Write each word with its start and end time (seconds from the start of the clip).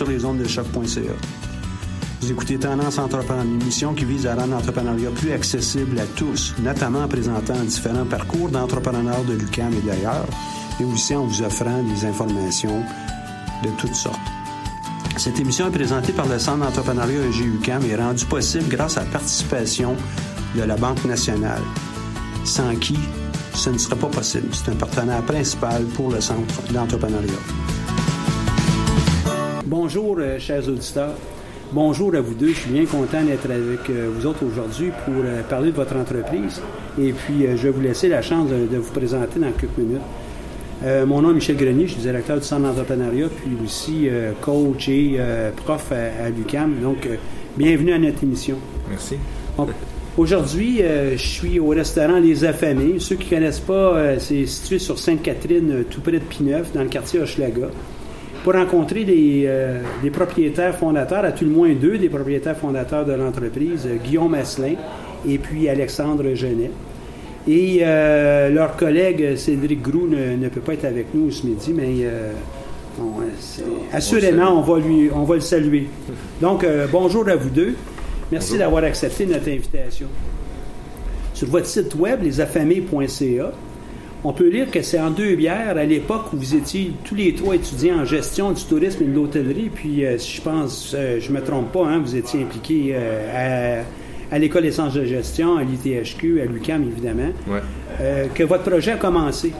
Sur 0.00 0.08
les 0.08 0.24
ondes 0.24 0.38
de 0.38 0.48
choc.ca. 0.48 1.12
Vous 2.22 2.30
écoutez 2.32 2.58
Tendance 2.58 2.98
Entrepreneur, 2.98 3.44
une 3.44 3.60
émission 3.60 3.92
qui 3.92 4.06
vise 4.06 4.26
à 4.26 4.34
rendre 4.34 4.52
l'entrepreneuriat 4.52 5.10
plus 5.10 5.30
accessible 5.32 5.98
à 5.98 6.06
tous, 6.16 6.54
notamment 6.58 7.02
en 7.02 7.08
présentant 7.08 7.62
différents 7.64 8.06
parcours 8.06 8.48
d'entrepreneurs 8.48 9.22
de 9.24 9.34
l'UQAM 9.34 9.74
et 9.74 9.86
d'ailleurs, 9.86 10.24
et 10.80 10.84
aussi 10.84 11.14
en 11.14 11.26
vous 11.26 11.42
offrant 11.42 11.82
des 11.82 12.06
informations 12.06 12.82
de 13.62 13.68
toutes 13.76 13.94
sortes. 13.94 14.18
Cette 15.18 15.38
émission 15.38 15.66
est 15.66 15.70
présentée 15.70 16.14
par 16.14 16.26
le 16.26 16.38
Centre 16.38 16.64
d'entrepreneuriat 16.64 17.26
EG-UQAM 17.26 17.84
et 17.84 17.94
rendue 17.94 18.24
possible 18.24 18.70
grâce 18.70 18.96
à 18.96 19.00
la 19.00 19.10
participation 19.10 19.96
de 20.56 20.62
la 20.62 20.76
Banque 20.76 21.04
nationale, 21.04 21.62
sans 22.44 22.74
qui 22.76 22.96
ce 23.52 23.68
ne 23.68 23.76
serait 23.76 23.96
pas 23.96 24.08
possible. 24.08 24.48
C'est 24.52 24.70
un 24.70 24.76
partenaire 24.76 25.22
principal 25.24 25.84
pour 25.84 26.10
le 26.10 26.22
Centre 26.22 26.62
d'entrepreneuriat. 26.72 27.69
Bonjour, 29.70 30.16
euh, 30.18 30.36
chers 30.40 30.66
auditeurs. 30.68 31.14
Bonjour 31.70 32.12
à 32.16 32.20
vous 32.20 32.34
deux. 32.34 32.48
Je 32.48 32.58
suis 32.58 32.72
bien 32.72 32.86
content 32.86 33.22
d'être 33.22 33.44
avec 33.44 33.88
euh, 33.88 34.10
vous 34.12 34.26
autres 34.26 34.44
aujourd'hui 34.44 34.90
pour 35.04 35.22
euh, 35.24 35.42
parler 35.48 35.70
de 35.70 35.76
votre 35.76 35.94
entreprise. 35.94 36.60
Et 37.00 37.12
puis, 37.12 37.46
je 37.54 37.62
vais 37.62 37.70
vous 37.70 37.80
laisser 37.80 38.08
la 38.08 38.20
chance 38.20 38.50
de, 38.50 38.66
de 38.66 38.78
vous 38.78 38.90
présenter 38.90 39.38
dans 39.38 39.52
quelques 39.52 39.78
minutes. 39.78 40.00
Mon 41.06 41.22
nom 41.22 41.30
est 41.30 41.34
Michel 41.34 41.56
Grenier, 41.56 41.86
je 41.86 41.92
suis 41.92 42.00
directeur 42.02 42.38
du 42.38 42.42
Centre 42.42 42.62
d'entrepreneuriat, 42.62 43.28
puis 43.28 43.56
aussi 43.64 44.08
coach 44.40 44.88
et 44.88 45.20
prof 45.64 45.92
à, 45.92 46.24
à 46.24 46.30
l'UQAM. 46.30 46.80
Donc, 46.82 47.06
bienvenue 47.56 47.92
à 47.92 47.98
notre 47.98 48.24
émission. 48.24 48.56
Merci. 48.88 49.16
Donc, 49.56 49.68
Aujourd'hui, 50.16 50.82
euh, 50.82 51.12
je 51.16 51.24
suis 51.24 51.60
au 51.60 51.68
restaurant 51.68 52.18
Les 52.18 52.44
Affamés. 52.44 52.98
Ceux 52.98 53.14
qui 53.14 53.32
ne 53.32 53.38
connaissent 53.38 53.60
pas, 53.60 53.96
euh, 53.96 54.16
c'est 54.18 54.44
situé 54.44 54.80
sur 54.80 54.98
Sainte-Catherine, 54.98 55.70
euh, 55.70 55.84
tout 55.88 56.00
près 56.00 56.12
de 56.12 56.18
Pineuf, 56.18 56.72
dans 56.74 56.82
le 56.82 56.88
quartier 56.88 57.20
Hochelaga, 57.20 57.68
pour 58.44 58.54
rencontrer 58.54 59.04
des, 59.04 59.44
euh, 59.46 59.80
des 60.02 60.10
propriétaires 60.10 60.74
fondateurs, 60.76 61.24
à 61.24 61.32
tout 61.32 61.44
le 61.44 61.50
moins 61.50 61.72
deux 61.74 61.98
des 61.98 62.08
propriétaires 62.08 62.56
fondateurs 62.56 63.04
de 63.04 63.12
l'entreprise, 63.12 63.86
euh, 63.86 63.96
Guillaume 64.02 64.34
Asselin 64.34 64.74
et 65.28 65.38
puis 65.38 65.68
Alexandre 65.68 66.34
Genet. 66.34 66.70
Et 67.48 67.80
euh, 67.82 68.48
leur 68.50 68.76
collègue 68.76 69.36
Cédric 69.36 69.82
Groux 69.82 70.06
ne, 70.06 70.36
ne 70.36 70.48
peut 70.48 70.60
pas 70.60 70.74
être 70.74 70.84
avec 70.86 71.06
nous 71.14 71.30
ce 71.30 71.46
midi, 71.46 71.72
mais 71.74 71.88
euh, 72.02 72.32
on- 72.98 73.22
assurément, 73.92 74.58
on 74.58 74.62
va, 74.62 74.78
lui, 74.78 75.10
on 75.14 75.24
va 75.24 75.34
le 75.36 75.40
saluer. 75.40 75.88
Donc, 76.40 76.66
bonjour 76.92 77.28
à 77.28 77.36
vous 77.36 77.48
deux. 77.50 77.74
Merci 78.32 78.58
d'avoir 78.58 78.84
accepté 78.84 79.26
notre 79.26 79.48
invitation. 79.48 80.06
Sur 81.34 81.48
votre 81.48 81.66
site 81.66 81.94
web, 81.94 82.22
lesaffamés.ca, 82.22 83.52
on 84.22 84.32
peut 84.32 84.48
lire 84.48 84.70
que 84.70 84.82
c'est 84.82 85.00
en 85.00 85.10
deux 85.10 85.34
bières, 85.34 85.76
à 85.76 85.84
l'époque 85.84 86.32
où 86.32 86.36
vous 86.36 86.54
étiez 86.54 86.92
tous 87.04 87.14
les 87.14 87.32
trois 87.34 87.54
étudiants 87.54 88.00
en 88.00 88.04
gestion 88.04 88.52
du 88.52 88.62
tourisme 88.64 89.02
et 89.02 89.06
de 89.06 89.14
l'hôtellerie, 89.14 89.70
puis 89.74 90.04
euh, 90.04 90.18
si 90.18 90.36
je 90.36 90.42
pense, 90.42 90.92
euh, 90.94 91.18
je 91.20 91.32
me 91.32 91.40
trompe 91.40 91.72
pas, 91.72 91.86
hein, 91.86 92.00
vous 92.04 92.16
étiez 92.16 92.42
impliqués 92.42 92.90
euh, 92.92 93.82
à, 94.30 94.34
à 94.34 94.38
l'École 94.38 94.62
des 94.64 94.72
sciences 94.72 94.94
de 94.94 95.04
gestion, 95.04 95.56
à 95.56 95.62
l'ITHQ, 95.64 96.40
à 96.42 96.44
l'UQAM 96.44 96.82
évidemment, 96.90 97.30
Ouais. 97.48 97.60
euh, 98.00 98.26
que 98.34 98.42
votre 98.42 98.64
projet 98.64 98.92
a 98.92 98.96
commencé. 98.96 99.52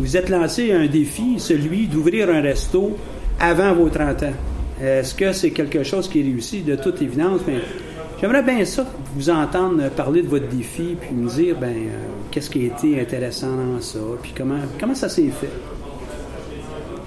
Vous 0.00 0.16
êtes 0.16 0.28
lancé 0.28 0.72
un 0.72 0.86
défi, 0.86 1.36
celui 1.38 1.86
d'ouvrir 1.86 2.28
un 2.28 2.40
resto 2.42 2.96
avant 3.40 3.72
vos 3.72 3.88
30 3.88 4.22
ans. 4.24 4.32
Est-ce 4.82 5.14
que 5.14 5.32
c'est 5.32 5.50
quelque 5.52 5.82
chose 5.84 6.06
qui 6.08 6.20
est 6.20 6.24
réussi 6.24 6.60
de 6.60 6.76
toute 6.76 7.00
évidence? 7.00 7.40
Mais 7.46 7.60
j'aimerais 8.20 8.42
bien 8.42 8.64
ça, 8.64 8.84
vous 9.14 9.30
entendre 9.30 9.88
parler 9.90 10.22
de 10.22 10.28
votre 10.28 10.48
défi, 10.48 10.96
puis 11.00 11.14
me 11.14 11.28
dire, 11.28 11.56
ben, 11.58 11.68
euh, 11.68 12.06
qu'est-ce 12.30 12.50
qui 12.50 12.64
a 12.64 12.66
été 12.66 13.00
intéressant 13.00 13.54
dans 13.54 13.80
ça, 13.80 13.98
puis 14.22 14.32
comment, 14.36 14.58
comment 14.78 14.94
ça 14.94 15.08
s'est 15.08 15.28
fait? 15.28 15.50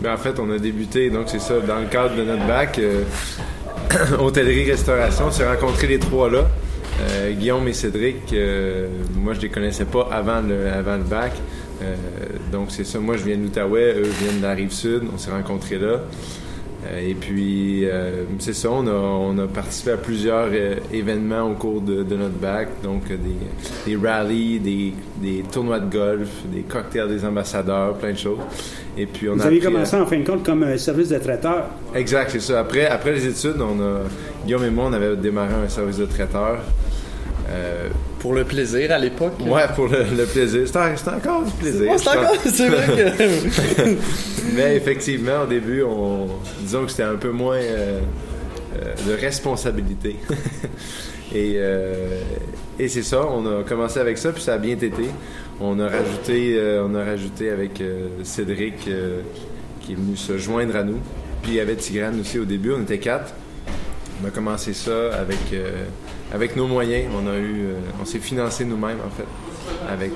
Ben, 0.02 0.14
en 0.14 0.18
fait, 0.18 0.40
on 0.40 0.50
a 0.52 0.58
débuté, 0.58 1.10
donc 1.10 1.26
c'est 1.28 1.40
ça, 1.42 1.60
dans 1.60 1.80
le 1.80 1.88
cadre 1.88 2.16
de 2.16 2.24
notre 2.24 2.46
bac, 2.48 2.80
euh, 2.80 3.04
hôtellerie-restauration. 4.20 5.26
On 5.28 5.32
s'est 5.32 5.48
rencontrés 5.48 5.88
les 5.88 6.00
trois 6.00 6.30
là. 6.30 6.48
Euh, 7.02 7.32
Guillaume 7.32 7.68
et 7.68 7.74
Cédric, 7.74 8.36
moi 9.16 9.34
je 9.34 9.40
les 9.40 9.50
connaissais 9.50 9.86
pas 9.86 10.10
avant 10.12 10.42
le, 10.42 10.70
avant 10.70 10.98
le 10.98 11.04
bac. 11.04 11.32
Donc 12.52 12.72
c'est 12.72 12.84
ça, 12.84 13.00
moi 13.00 13.16
je 13.16 13.24
viens 13.24 13.38
de 13.38 13.44
l'Outaouais, 13.44 13.96
eux 13.98 14.12
viennent 14.22 14.40
de 14.40 14.44
la 14.44 14.54
rive 14.54 14.74
sud, 14.74 15.04
on 15.14 15.18
s'est 15.18 15.32
rencontrés 15.32 15.78
là. 15.78 16.02
Euh, 16.88 17.10
et 17.10 17.14
puis, 17.14 17.82
euh, 17.86 18.24
c'est 18.40 18.54
ça, 18.54 18.70
on 18.72 18.88
a, 18.88 18.92
on 18.92 19.38
a 19.38 19.48
participé 19.48 19.92
à 19.92 19.98
plusieurs 19.98 20.48
euh, 20.54 20.76
événements 20.94 21.42
au 21.52 21.54
cours 21.56 21.82
de, 21.82 22.04
de 22.04 22.16
notre 22.16 22.36
bac, 22.40 22.70
donc 22.82 23.08
des, 23.10 23.18
des 23.86 23.98
rallyes, 24.08 24.60
des, 24.60 24.94
des 25.22 25.44
tournois 25.52 25.80
de 25.82 25.92
golf, 25.92 26.30
des 26.46 26.62
cocktails 26.62 27.10
des 27.10 27.26
ambassadeurs, 27.26 27.96
plein 27.96 28.14
de 28.14 28.18
choses. 28.18 28.38
Et 28.98 29.06
puis 29.06 29.28
on 29.28 29.36
Vous 29.36 29.42
a 29.42 29.46
avez 29.48 29.60
à- 29.62 29.66
commencé 29.66 29.96
en 29.98 30.06
fin 30.06 30.20
de 30.20 30.26
compte 30.26 30.44
comme 30.46 30.64
un 30.64 30.78
service 30.78 31.10
de 31.10 31.18
traiteur. 31.20 31.66
Exact, 31.94 32.30
c'est 32.32 32.40
ça. 32.42 32.62
Après, 32.62 32.86
après 32.88 33.12
les 33.12 33.28
études, 33.28 33.60
on 33.62 33.80
a, 33.82 34.00
Guillaume 34.46 34.64
et 34.64 34.70
moi, 34.70 34.86
on 34.88 34.94
avait 34.94 35.18
démarré 35.18 35.54
un 35.66 35.68
service 35.68 35.98
de 35.98 36.06
traiteur. 36.06 36.60
Euh, 37.52 37.88
Pour 38.20 38.34
le 38.36 38.44
plaisir 38.46 38.92
à 38.92 39.00
l'époque? 39.00 39.34
ouais, 39.46 39.64
pour 39.76 39.88
le, 39.88 40.04
le 40.18 40.26
plaisir. 40.26 40.62
C'était 40.66 40.80
en- 40.80 40.96
c'était 40.96 41.10
encore 41.10 41.44
du 41.44 41.52
plaisir. 41.52 41.92
C'est 41.98 42.00
je 42.00 42.04
pense. 42.06 42.16
encore, 42.16 42.36
c'est 42.46 42.70
vrai 42.70 42.88
que. 42.96 43.90
Mais 44.54 44.76
effectivement, 44.76 45.44
au 45.44 45.48
début, 45.48 45.84
on, 45.84 46.28
disons 46.62 46.86
que 46.86 46.92
c'était 46.92 47.04
un 47.04 47.16
peu 47.16 47.32
moins 47.32 47.58
euh, 47.58 48.00
euh, 48.76 48.94
de 49.08 49.20
responsabilité. 49.20 50.16
et 51.34 51.56
euh, 51.58 52.22
et 52.78 52.88
c'est 52.88 53.04
ça, 53.04 53.26
on 53.26 53.46
a 53.46 53.64
commencé 53.64 54.00
avec 54.00 54.18
ça, 54.18 54.32
puis 54.32 54.42
ça 54.42 54.54
a 54.54 54.58
bien 54.58 54.74
été. 54.74 54.92
On 55.60 55.80
a 55.80 55.90
rajouté, 55.90 56.56
euh, 56.58 56.86
on 56.88 56.94
a 56.94 57.04
rajouté 57.04 57.50
avec 57.50 57.82
Cédric 58.24 58.78
qui 59.82 59.92
est 59.92 59.96
venu 59.96 60.16
se 60.16 60.38
joindre 60.38 60.76
à 60.76 60.84
nous. 60.84 61.00
Puis 61.42 61.52
il 61.52 61.56
y 61.56 61.60
avait 61.60 61.76
Tigrane 61.76 62.20
aussi 62.20 62.40
au 62.40 62.46
début, 62.46 62.72
on 62.72 62.84
était 62.84 63.00
quatre. 63.00 63.34
On 64.24 64.28
a 64.28 64.30
commencé 64.30 64.74
ça 64.74 65.14
avec, 65.16 65.40
avec 66.34 66.56
nos 66.56 66.68
moyens. 66.68 67.12
On 67.14 67.28
a 67.28 67.38
eu, 67.38 67.70
on 68.02 68.06
s'est 68.06 68.20
financé 68.20 68.64
nous-mêmes 68.64 69.00
en 69.06 69.10
fait, 69.10 69.28
avec 69.92 70.12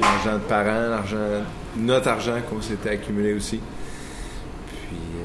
l'argent 0.00 0.38
de 0.38 0.44
parents, 0.44 0.88
l'argent, 0.88 1.42
notre 1.76 2.08
argent 2.08 2.36
qu'on 2.48 2.60
s'était 2.60 2.90
accumulé 2.90 3.34
aussi. 3.34 3.58
Puis, 3.58 4.96
euh, 4.96 5.24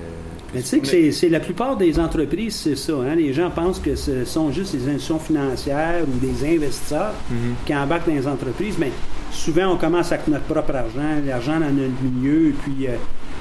Mais 0.53 0.61
tu 0.61 0.67
sais 0.67 0.79
que 0.79 1.11
c'est- 1.11 1.29
la 1.29 1.39
plupart 1.39 1.77
des 1.77 1.99
entreprises, 1.99 2.55
c'est 2.55 2.75
ça. 2.75 2.93
Hein? 2.93 3.15
Les 3.15 3.33
gens 3.33 3.49
pensent 3.51 3.79
que 3.79 3.95
ce 3.95 4.25
sont 4.25 4.51
juste 4.51 4.75
des 4.75 4.83
institutions 4.87 5.19
financières 5.19 6.03
ou 6.07 6.17
des 6.25 6.55
investisseurs 6.55 7.13
qui 7.65 7.75
embarquent 7.75 8.07
dans 8.07 8.15
les 8.15 8.27
entreprises. 8.27 8.75
Mais 8.79 8.91
souvent, 9.31 9.73
on 9.73 9.77
commence 9.77 10.11
avec 10.11 10.27
notre 10.27 10.45
propre 10.45 10.75
argent, 10.75 11.21
l'argent 11.25 11.59
dans 11.59 11.71
notre 11.71 12.01
milieu, 12.03 12.49
et 12.49 12.53
puis 12.53 12.87
euh, 12.87 12.91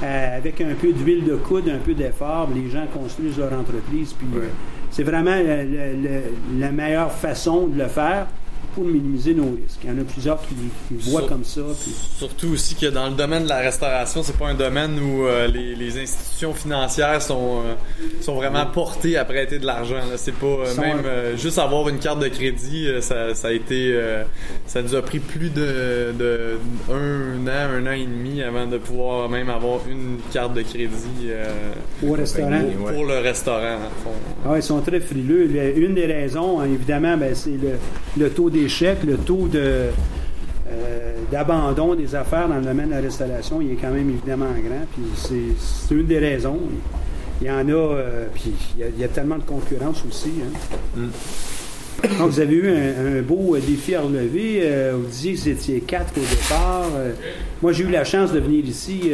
euh, 0.05 0.37
avec 0.37 0.61
un 0.61 0.75
peu 0.81 0.93
d'huile 0.93 1.25
de 1.25 1.37
coude, 1.37 1.69
un 1.69 1.79
peu 1.79 1.95
d'effort, 1.95 2.49
les 2.55 2.71
gens 2.71 2.87
construisent 2.93 3.39
leur 3.39 3.53
entreprise. 3.53 4.13
Puis 4.13 4.29
euh, 4.37 4.49
c'est 4.91 5.03
vraiment 5.03 5.35
le- 5.37 5.65
le- 6.03 6.61
la 6.61 6.71
meilleure 6.71 7.11
façon 7.13 7.67
de 7.69 7.79
le 7.79 7.89
faire 7.89 8.27
pour 8.75 8.85
minimiser 8.85 9.35
nos 9.35 9.45
risques. 9.57 9.81
Il 9.85 9.91
y 9.91 9.93
en 9.93 9.99
a 10.01 10.05
plusieurs 10.05 10.41
qui, 10.43 10.55
qui 10.89 11.11
voient 11.11 11.21
Sur- 11.23 11.29
comme 11.29 11.45
ça. 11.45 11.61
puis- 11.83 11.93
Surtout 12.19 12.49
aussi 12.53 12.75
que 12.75 12.87
dans 12.87 13.09
le 13.09 13.15
domaine 13.15 13.45
de 13.45 13.49
la 13.49 13.59
restauration, 13.59 14.23
c'est 14.23 14.37
pas 14.37 14.49
un 14.49 14.55
domaine 14.55 14.99
où 15.01 15.27
euh, 15.27 15.47
les, 15.49 15.75
les 15.75 15.99
institutions 16.01 16.55
financières 16.55 17.21
sont 17.23 17.63
euh, 17.67 17.75
sont 18.21 18.35
vraiment 18.37 18.67
portées 18.67 19.17
à 19.17 19.25
prêter 19.25 19.59
de 19.59 19.67
l'argent. 19.67 19.97
là. 19.97 20.17
C'est 20.17 20.35
pas 20.35 20.47
euh, 20.47 20.77
même 20.81 21.01
euh, 21.07 21.37
juste 21.37 21.59
avoir 21.59 21.89
une 21.89 21.99
carte 21.99 22.21
de 22.21 22.29
crédit, 22.29 22.87
euh, 22.87 23.01
ça, 23.01 23.35
ça 23.35 23.49
a 23.49 23.53
été 23.53 23.93
euh, 23.95 24.23
ça 24.67 24.83
nous 24.83 24.95
a 24.95 25.03
pris 25.03 25.19
plus 25.19 25.51
de, 25.51 26.13
de 26.19 26.59
un 26.91 27.47
an, 27.47 27.71
un 27.75 27.87
an 27.87 27.93
et 27.93 28.07
demi 28.07 28.43
avant 28.43 28.67
de 28.67 28.79
pouvoir 28.79 29.29
même 29.29 29.51
avoir 29.51 29.81
une 29.91 30.19
carte 30.33 30.55
de 30.55 30.63
crédit 30.63 31.27
euh, 31.27 31.45
Au 32.07 32.13
restaurant. 32.13 32.51
Ouais. 32.51 32.93
pour 32.93 33.05
le 33.05 33.19
restaurant. 33.19 33.77
en 33.77 34.05
fond. 34.05 34.11
Ah 34.47 34.53
ils 34.57 34.63
sont 34.63 34.81
très 34.81 35.01
frileux. 35.01 35.47
Le- 35.47 35.79
Une 35.79 35.95
des 35.95 36.07
raisons, 36.07 36.61
hein, 36.61 36.67
évidemment, 36.67 37.17
ben, 37.17 37.35
c'est 37.35 37.51
le, 37.51 37.73
le 38.17 38.31
taux 38.31 38.48
d'échec, 38.51 38.99
le 39.05 39.17
taux 39.17 39.49
de, 39.49 39.59
euh, 39.59 41.13
d'abandon 41.31 41.95
des 41.95 42.15
affaires 42.15 42.49
dans 42.49 42.57
le 42.57 42.65
domaine 42.65 42.89
de 42.89 42.95
la 42.95 43.01
restauration. 43.01 43.61
Il 43.61 43.73
est 43.73 43.77
quand 43.77 43.91
même 43.91 44.11
évidemment 44.11 44.47
grand. 44.47 44.87
Puis 44.95 45.05
c'est, 45.17 45.55
c'est 45.59 45.95
une 45.95 46.07
des 46.07 46.19
raisons. 46.19 46.59
Il 47.41 47.47
y 47.47 47.51
en 47.51 47.69
a, 47.69 47.73
euh, 47.73 48.27
puis 48.35 48.53
il 48.77 48.81
y, 48.81 48.85
a, 48.85 48.89
il 48.89 49.01
y 49.01 49.05
a 49.05 49.09
tellement 49.09 49.37
de 49.37 49.43
concurrence 49.45 50.03
aussi. 50.09 50.33
hein. 50.97 51.01
Donc, 52.19 52.31
vous 52.31 52.41
avez 52.41 52.55
eu 52.55 52.69
un, 52.69 53.19
un 53.19 53.23
beau 53.23 53.55
euh, 53.57 53.61
défi 53.61 53.95
à 53.95 54.01
relever. 54.03 54.61
Euh, 54.63 54.95
vous 54.97 55.07
disiez 55.07 55.35
que 55.35 55.39
vous 55.39 55.49
étiez 55.49 55.81
quatre 55.81 56.13
au 56.17 56.21
départ. 56.21 56.87
Moi, 57.63 57.73
j'ai 57.73 57.85
eu 57.85 57.91
la 57.91 58.05
chance 58.05 58.33
de 58.33 58.41
venir 58.41 58.65
ici 58.65 59.11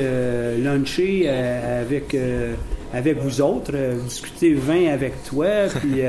luncher 0.63 1.29
avec, 1.29 2.15
avec 2.93 3.19
vous 3.19 3.41
autres, 3.41 3.73
discuter 4.07 4.53
vin 4.55 4.93
avec 4.93 5.23
toi, 5.25 5.47
puis 5.81 6.03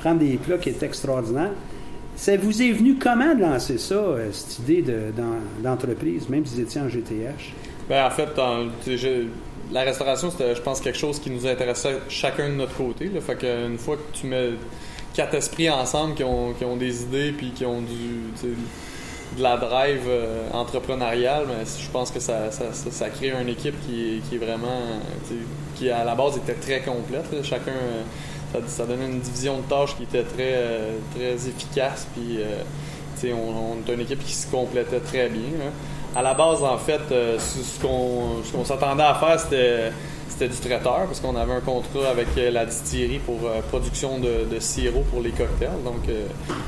prendre 0.00 0.18
des 0.18 0.36
plats 0.36 0.58
qui 0.58 0.70
étaient 0.70 0.86
extraordinaires. 0.86 1.52
Ça 2.16 2.36
vous 2.36 2.62
est 2.62 2.72
venu 2.72 2.96
comment 2.96 3.34
de 3.34 3.40
lancer 3.42 3.78
ça, 3.78 3.94
euh, 3.94 4.28
cette 4.32 4.58
idée 4.60 4.82
de- 4.82 5.12
d'en- 5.16 5.62
d'entreprise, 5.70 6.28
même 6.28 6.44
si 6.46 6.54
vous 6.54 6.60
étiez 6.62 6.80
en 6.80 6.88
GTH? 6.88 7.52
Ben, 7.88 8.06
en 8.06 8.10
fait, 8.10 8.28
la 9.72 9.82
restauration, 9.82 10.30
c'était, 10.30 10.54
je 10.54 10.62
pense, 10.62 10.80
quelque 10.80 10.98
chose 10.98 11.20
qui 11.20 11.30
nous 11.30 11.46
intéressait 11.46 11.98
chacun 12.08 12.48
de 12.48 12.54
notre 12.54 12.74
côté. 12.74 13.10
Là. 13.12 13.20
Fait 13.20 13.36
fois 13.78 13.96
que 13.96 14.18
tu 14.18 14.26
mets 14.26 14.50
quatre 15.14 15.34
esprits 15.34 15.68
ensemble 15.70 16.14
qui 16.14 16.24
ont, 16.24 16.52
qui 16.54 16.64
ont 16.64 16.76
des 16.76 17.02
idées 17.02 17.32
puis 17.32 17.50
qui 17.50 17.64
ont 17.66 17.80
du, 17.82 18.32
de 19.36 19.42
la 19.42 19.56
drive 19.56 20.02
euh, 20.08 20.48
entrepreneuriale, 20.52 21.44
ben, 21.46 21.64
je 21.66 21.90
pense 21.90 22.10
que 22.10 22.20
ça, 22.20 22.50
ça, 22.50 22.72
ça- 22.72 22.90
crée 23.10 23.32
une 23.40 23.48
équipe 23.48 23.74
qui 23.86 24.20
qui 24.28 24.36
est 24.36 24.38
vraiment, 24.38 24.80
qui 25.76 25.90
à 25.90 26.04
la 26.04 26.14
base 26.14 26.36
était 26.38 26.54
très 26.54 26.80
complète. 26.80 27.26
Chacun, 27.42 27.72
euh, 27.72 28.02
ça, 28.66 28.84
donnait 28.84 29.06
une 29.06 29.20
division 29.20 29.58
de 29.58 29.62
tâches 29.62 29.96
qui 29.96 30.04
était 30.04 30.24
très, 30.24 30.54
euh, 30.54 30.98
très 31.14 31.34
efficace. 31.48 32.06
Puis, 32.14 32.38
euh, 32.38 32.62
on, 33.32 33.74
on 33.86 33.90
est 33.90 33.94
une 33.94 34.00
équipe 34.00 34.24
qui 34.24 34.34
se 34.34 34.50
complétait 34.50 35.00
très 35.00 35.28
bien. 35.28 35.58
là. 35.58 35.70
À 36.14 36.22
la 36.22 36.34
base, 36.34 36.62
en 36.62 36.78
fait, 36.78 37.00
euh, 37.12 37.38
ce 37.38 37.80
qu'on 37.80 38.64
s'attendait 38.64 39.02
à 39.02 39.14
faire, 39.14 39.38
c'était 39.38 39.92
c'était 40.38 40.52
du 40.52 40.60
traiteur, 40.60 41.06
parce 41.06 41.20
qu'on 41.20 41.34
avait 41.34 41.54
un 41.54 41.60
contrat 41.60 42.10
avec 42.10 42.28
la 42.36 42.66
distillerie 42.66 43.20
pour 43.20 43.38
production 43.68 44.18
de, 44.18 44.60
sirop 44.60 45.02
pour 45.10 45.22
les 45.22 45.30
cocktails. 45.30 45.82
Donc, 45.82 46.08
euh, 46.08 46.26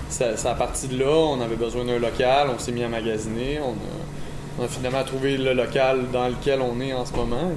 ça, 0.09 0.39
ça 0.39 0.53
a 0.53 0.55
parti 0.55 0.89
de 0.89 0.99
là. 0.99 1.11
On 1.11 1.41
avait 1.41 1.57
besoin 1.57 1.85
d'un 1.85 1.99
local, 1.99 2.49
on 2.55 2.59
s'est 2.59 2.73
mis 2.73 2.83
à 2.83 2.89
magasiner. 2.89 3.61
On 3.61 4.63
a, 4.63 4.69
finalement 4.69 5.05
trouvé 5.05 5.37
le 5.37 5.53
local 5.53 6.07
dans 6.13 6.29
lequel 6.29 6.61
on 6.63 6.81
est 6.81 6.93
en 6.93 7.05
ce 7.05 7.13
moment, 7.13 7.53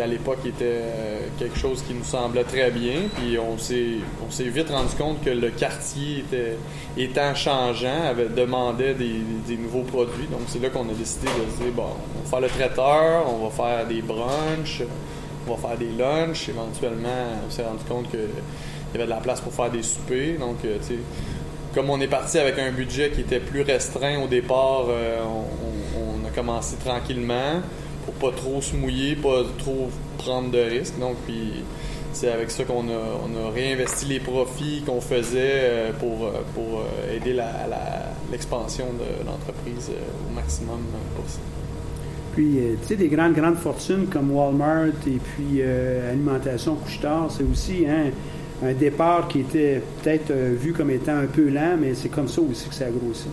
à 0.00 0.06
l'époque 0.06 0.38
était 0.44 0.64
euh, 0.64 1.20
quelque 1.38 1.58
chose 1.58 1.82
qui 1.82 1.94
nous 1.94 2.04
semblait 2.04 2.44
très 2.44 2.70
bien. 2.70 3.02
Puis 3.16 3.38
on 3.38 3.58
s'est, 3.58 3.98
vite 4.40 4.70
rendu 4.70 4.94
compte 4.96 5.22
que 5.22 5.30
le 5.30 5.50
quartier 5.50 6.18
était, 6.18 6.56
étant 6.96 7.34
changeant, 7.34 8.02
avait 8.08 8.28
demandait 8.28 8.94
des, 8.94 9.56
nouveaux 9.56 9.82
produits. 9.82 10.26
Donc 10.30 10.42
c'est 10.46 10.62
là 10.62 10.70
qu'on 10.70 10.88
a 10.88 10.92
décidé 10.92 11.26
de 11.26 11.64
dire 11.64 11.72
bon, 11.74 11.84
on 12.16 12.24
va 12.24 12.30
faire 12.30 12.40
le 12.40 12.48
traiteur, 12.48 13.26
on 13.28 13.48
va 13.48 13.50
faire 13.50 13.86
des 13.86 14.02
brunchs, 14.02 14.82
on 15.46 15.54
va 15.54 15.68
faire 15.68 15.78
des 15.78 15.90
lunchs. 15.90 16.48
Éventuellement, 16.48 17.26
on 17.46 17.50
s'est 17.50 17.64
rendu 17.64 17.84
compte 17.88 18.10
qu'il 18.10 18.20
y 18.20 18.96
avait 18.96 19.04
de 19.04 19.10
la 19.10 19.16
place 19.16 19.40
pour 19.40 19.52
faire 19.52 19.70
des 19.70 19.82
soupers. 19.82 20.38
Donc, 20.38 20.56
euh, 20.64 20.78
tu 20.80 20.94
sais, 20.94 20.98
comme 21.74 21.90
on 21.90 22.00
est 22.00 22.08
parti 22.08 22.38
avec 22.38 22.58
un 22.58 22.72
budget 22.72 23.10
qui 23.10 23.20
était 23.20 23.40
plus 23.40 23.62
restreint 23.62 24.20
au 24.22 24.26
départ, 24.26 24.86
euh, 24.88 25.20
on 25.96 26.26
a 26.26 26.30
commencé 26.30 26.76
tranquillement 26.76 27.62
pour 28.08 28.30
pas 28.30 28.36
trop 28.36 28.62
se 28.62 28.74
mouiller, 28.74 29.16
pas 29.16 29.42
trop 29.58 29.90
prendre 30.16 30.50
de 30.50 30.58
risques. 30.58 30.98
Donc, 30.98 31.16
puis 31.26 31.52
c'est 32.12 32.30
avec 32.30 32.50
ça 32.50 32.64
qu'on 32.64 32.88
a, 32.88 33.50
réinvesti 33.54 34.06
les 34.06 34.20
profits 34.20 34.82
qu'on 34.86 35.00
faisait 35.00 35.38
euh, 35.38 35.92
pour, 35.92 36.26
euh, 36.26 36.30
euh, 36.58 37.16
aider 37.16 37.34
la- 37.34 37.66
l'expansion 38.32 38.86
de 38.86 39.26
l'entreprise 39.26 39.90
au 40.28 40.34
maximum 40.34 40.80
possible. 41.16 41.42
Puis, 42.34 42.58
tu 42.82 42.88
sais, 42.88 42.96
des 42.96 43.08
grandes, 43.08 43.34
grandes 43.34 43.56
fortunes 43.56 44.06
comme 44.06 44.30
Walmart 44.30 44.86
et 45.06 45.18
puis 45.18 45.60
Alimentation 45.62 46.76
Couche-Tard, 46.76 47.30
c'est 47.30 47.42
aussi 47.42 47.84
hein, 47.88 48.10
un 48.62 48.72
départ 48.74 49.26
qui 49.28 49.40
était 49.40 49.82
peut-être 50.02 50.32
vu 50.32 50.72
comme 50.72 50.90
étant 50.90 51.16
un 51.16 51.26
peu 51.26 51.48
lent, 51.48 51.76
mais 51.80 51.94
c'est 51.94 52.10
comme 52.10 52.28
ça 52.28 52.40
aussi 52.42 52.68
que 52.68 52.74
ça 52.74 52.84
a 52.86 52.90
grossi. 52.90 53.26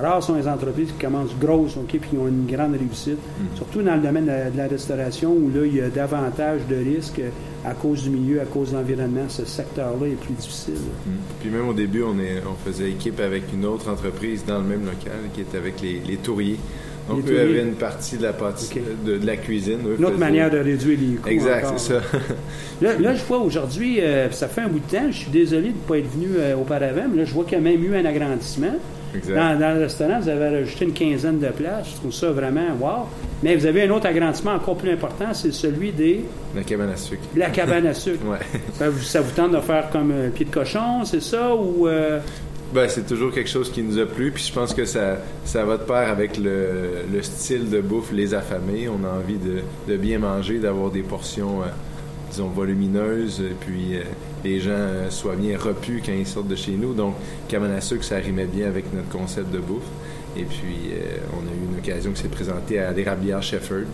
Rares 0.00 0.22
sont 0.22 0.34
les 0.34 0.48
entreprises 0.48 0.88
qui 0.92 1.04
commencent 1.04 1.34
grosses, 1.40 1.76
OK, 1.76 1.88
puis 1.98 2.10
qui 2.10 2.16
ont 2.16 2.26
une 2.28 2.46
grande 2.46 2.72
réussite. 2.72 3.18
Surtout 3.56 3.82
dans 3.82 3.94
le 3.96 4.00
domaine 4.02 4.24
de 4.24 4.30
la, 4.30 4.50
de 4.50 4.56
la 4.56 4.66
restauration, 4.66 5.32
où 5.32 5.50
là, 5.54 5.64
il 5.66 5.76
y 5.76 5.80
a 5.80 5.88
davantage 5.88 6.60
de 6.68 6.76
risques 6.76 7.20
à 7.64 7.72
cause 7.74 8.02
du 8.04 8.10
milieu, 8.10 8.40
à 8.40 8.44
cause 8.46 8.70
de 8.72 8.76
l'environnement. 8.76 9.28
Ce 9.28 9.44
secteur-là 9.44 10.06
est 10.06 10.20
plus 10.20 10.34
difficile. 10.34 10.74
Mm. 11.06 11.10
Puis 11.40 11.50
même 11.50 11.68
au 11.68 11.74
début, 11.74 12.02
on, 12.02 12.18
est, 12.18 12.42
on 12.46 12.54
faisait 12.68 12.90
équipe 12.90 13.20
avec 13.20 13.44
une 13.52 13.64
autre 13.66 13.90
entreprise 13.90 14.44
dans 14.46 14.58
le 14.58 14.64
même 14.64 14.84
local 14.84 15.12
qui 15.34 15.42
était 15.42 15.58
avec 15.58 15.80
les, 15.80 16.00
les 16.06 16.16
touriers. 16.16 16.58
Donc 17.08 17.28
eux 17.28 17.40
avaient 17.40 17.62
une 17.62 17.74
partie 17.74 18.16
de 18.18 18.22
la, 18.22 18.32
pâtisserie- 18.32 18.80
Ok. 18.80 19.04
de, 19.04 19.18
de 19.18 19.26
la 19.26 19.36
cuisine. 19.36 19.78
Eux 19.84 19.96
Une 19.98 20.04
autre 20.04 20.18
manière 20.18 20.48
de 20.50 20.58
réduire 20.58 20.98
les 21.00 21.16
coûts. 21.16 21.28
Exact, 21.28 21.66
c'est 21.76 21.94
ça. 21.94 22.00
Là, 22.82 22.96
là, 22.98 23.14
je 23.14 23.24
vois 23.24 23.38
aujourd'hui, 23.38 24.00
euh, 24.00 24.30
ça 24.30 24.46
fait 24.48 24.60
un 24.62 24.68
bout 24.68 24.78
de 24.78 24.96
temps, 24.96 25.10
je 25.10 25.16
suis 25.16 25.30
désolé 25.30 25.68
de 25.68 25.74
ne 25.74 25.88
pas 25.88 25.98
être 25.98 26.10
venu 26.10 26.28
euh, 26.36 26.56
auparavant, 26.56 27.02
mais 27.10 27.16
là, 27.18 27.24
je 27.24 27.34
vois 27.34 27.44
qu'il 27.44 27.54
y 27.54 27.56
a 27.56 27.60
même 27.60 27.82
eu 27.84 27.94
un 27.96 28.04
agrandissement. 28.04 28.74
Dans, 29.28 29.58
dans 29.58 29.74
le 29.76 29.80
restaurant, 29.82 30.20
vous 30.20 30.28
avez 30.28 30.60
rajouté 30.60 30.84
une 30.84 30.92
quinzaine 30.92 31.38
de 31.38 31.48
places. 31.48 31.88
Je 31.92 31.96
trouve 31.96 32.12
ça 32.12 32.30
vraiment 32.30 32.68
wow. 32.80 33.06
Mais 33.42 33.56
vous 33.56 33.66
avez 33.66 33.82
un 33.82 33.90
autre 33.90 34.06
agrandissement 34.06 34.52
encore 34.52 34.76
plus 34.76 34.90
important, 34.92 35.32
c'est 35.32 35.52
celui 35.52 35.92
des, 35.92 36.24
La 36.54 36.62
cabane 36.62 36.90
à 36.90 36.96
sucre. 36.96 37.22
la 37.36 37.50
cabane 37.50 37.86
à 37.86 37.94
sucre. 37.94 38.20
Ouais. 38.30 38.38
Ça 38.74 38.88
vous, 38.90 39.00
ça 39.00 39.20
vous 39.20 39.30
tente 39.34 39.52
de 39.52 39.60
faire 39.60 39.88
comme 39.90 40.10
un 40.12 40.28
pied 40.30 40.44
de 40.44 40.50
cochon, 40.50 41.04
c'est 41.04 41.22
ça? 41.22 41.54
Ou 41.54 41.88
euh, 41.88 42.20
Ben, 42.74 42.88
c'est 42.88 43.06
toujours 43.06 43.32
quelque 43.32 43.48
chose 43.50 43.72
qui 43.72 43.82
nous 43.82 43.98
a 43.98 44.06
plu, 44.06 44.30
puis 44.30 44.44
je 44.46 44.52
pense 44.52 44.74
que 44.74 44.84
ça, 44.84 45.16
ça 45.44 45.64
va 45.64 45.76
de 45.78 45.82
pair 45.84 46.08
avec 46.10 46.36
le, 46.36 47.02
le 47.12 47.22
style 47.22 47.68
de 47.70 47.80
bouffe 47.80 48.12
Les 48.12 48.34
Affamés. 48.34 48.88
On 48.88 49.04
a 49.04 49.10
envie 49.10 49.38
de, 49.38 49.60
de 49.90 49.96
bien 49.96 50.18
manger, 50.18 50.58
d'avoir 50.58 50.90
des 50.90 51.02
portions, 51.02 51.62
euh, 51.62 51.64
disons, 52.30 52.48
volumineuses, 52.48 53.40
et 53.40 53.54
puis 53.60 53.96
euh, 53.96 54.02
les 54.44 54.60
gens 54.60 54.70
euh, 54.72 55.10
soient 55.10 55.36
bien 55.36 55.58
repus 55.58 56.02
quand 56.04 56.12
ils 56.12 56.26
sortent 56.26 56.48
de 56.48 56.56
chez 56.56 56.72
nous. 56.72 56.94
Donc, 56.94 57.14
cabane 57.48 57.72
à 57.72 57.80
sucre, 57.80 58.04
ça 58.04 58.16
rimait 58.16 58.46
bien 58.46 58.66
avec 58.68 58.92
notre 58.94 59.08
concept 59.08 59.50
de 59.52 59.58
bouffe. 59.58 59.82
Et 60.36 60.44
puis, 60.44 60.92
euh, 60.92 61.16
on 61.34 61.40
a 61.40 61.50
eu 61.50 61.72
une 61.72 61.78
occasion 61.78 62.12
qui 62.12 62.22
s'est 62.22 62.28
présentée 62.28 62.78
à 62.78 62.92
l'érablière 62.92 63.42
Shefford. 63.42 63.84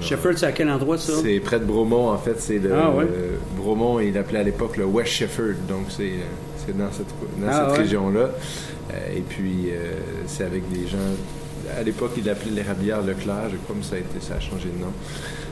Sheffield, 0.00 0.38
c'est 0.38 0.46
à 0.46 0.52
quel 0.52 0.70
endroit 0.70 0.96
ça? 0.98 1.12
c'est 1.22 1.38
près 1.40 1.60
de 1.60 1.64
Bromont, 1.64 2.08
en 2.10 2.16
fait. 2.18 2.40
C'est 2.40 2.58
le, 2.58 2.72
Ah, 2.74 2.90
ouais. 2.90 3.04
le- 3.04 3.38
Bromont, 3.62 4.00
il 4.00 4.14
l'appelait 4.14 4.38
à 4.38 4.42
l'époque 4.42 4.76
le 4.78 4.84
West 4.86 5.10
Shefford. 5.12 5.54
Donc, 5.68 5.86
c'est 5.90 6.12
c'est 6.64 6.76
dans 6.76 6.90
cette, 6.90 7.06
dans 7.40 7.46
Ah, 7.48 7.66
cette 7.68 7.72
ouais. 7.76 7.82
région-là. 7.84 8.30
Et 9.14 9.20
puis, 9.20 9.68
c'est 10.26 10.44
avec 10.44 10.68
des 10.70 10.86
gens. 10.88 10.96
À 11.78 11.82
l'époque, 11.82 12.12
il 12.16 12.24
l'appelait 12.24 12.52
l'érablière 12.52 13.02
Leclerc. 13.02 13.50
Je 13.52 13.56
crois 13.58 13.76
que 13.78 13.84
ça 13.84 13.96
a, 13.96 13.98
été, 13.98 14.20
ça 14.20 14.34
a 14.36 14.40
changé 14.40 14.68
de 14.74 14.80
nom. 14.82 14.92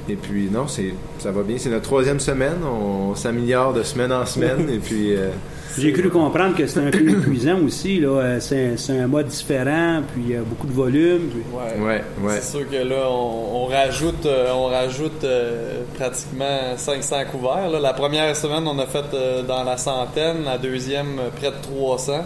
Et 0.08 0.16
puis, 0.16 0.48
non, 0.52 0.66
c'est 0.68 0.92
ça 1.18 1.30
va 1.30 1.42
bien. 1.42 1.56
C'est 1.58 1.70
notre 1.70 1.84
troisième 1.84 2.20
semaine. 2.20 2.58
On 2.64 3.14
s'améliore 3.14 3.72
de 3.72 3.82
semaine 3.82 4.12
en 4.12 4.26
semaine. 4.26 4.68
et 4.70 4.78
puis, 4.78 5.14
euh, 5.16 5.30
J'ai 5.78 5.92
cru 5.92 6.10
comprendre 6.10 6.54
que 6.56 6.66
c'était 6.66 6.86
un 6.86 6.90
peu 6.90 7.08
épuisant 7.08 7.58
aussi. 7.64 8.00
là. 8.00 8.08
Euh, 8.20 8.40
C'est 8.40 8.76
c'est 8.76 8.98
un 8.98 9.06
mode 9.06 9.28
différent, 9.28 10.02
puis 10.12 10.22
il 10.26 10.32
y 10.34 10.36
a 10.36 10.40
beaucoup 10.42 10.66
de 10.66 10.72
volume. 10.72 11.30
puis- 11.30 11.42
Ouais. 11.52 11.84
ouais, 11.86 12.02
ouais. 12.22 12.38
C'est 12.40 12.58
sûr 12.58 12.68
que 12.70 12.76
là, 12.76 13.08
on, 13.10 13.62
on 13.62 13.66
rajoute, 13.66 14.26
euh, 14.26 14.52
on 14.54 14.66
rajoute 14.66 15.24
euh, 15.24 15.80
pratiquement 15.98 16.76
500 16.76 17.16
couverts. 17.32 17.70
là. 17.70 17.80
La 17.80 17.94
première 17.94 18.36
semaine, 18.36 18.64
on 18.68 18.78
a 18.78 18.86
fait 18.86 19.04
euh, 19.14 19.42
dans 19.42 19.64
la 19.64 19.78
centaine. 19.78 20.44
La 20.44 20.58
deuxième, 20.58 21.18
euh, 21.18 21.30
près 21.34 21.50
de 21.50 21.62
300. 21.62 22.24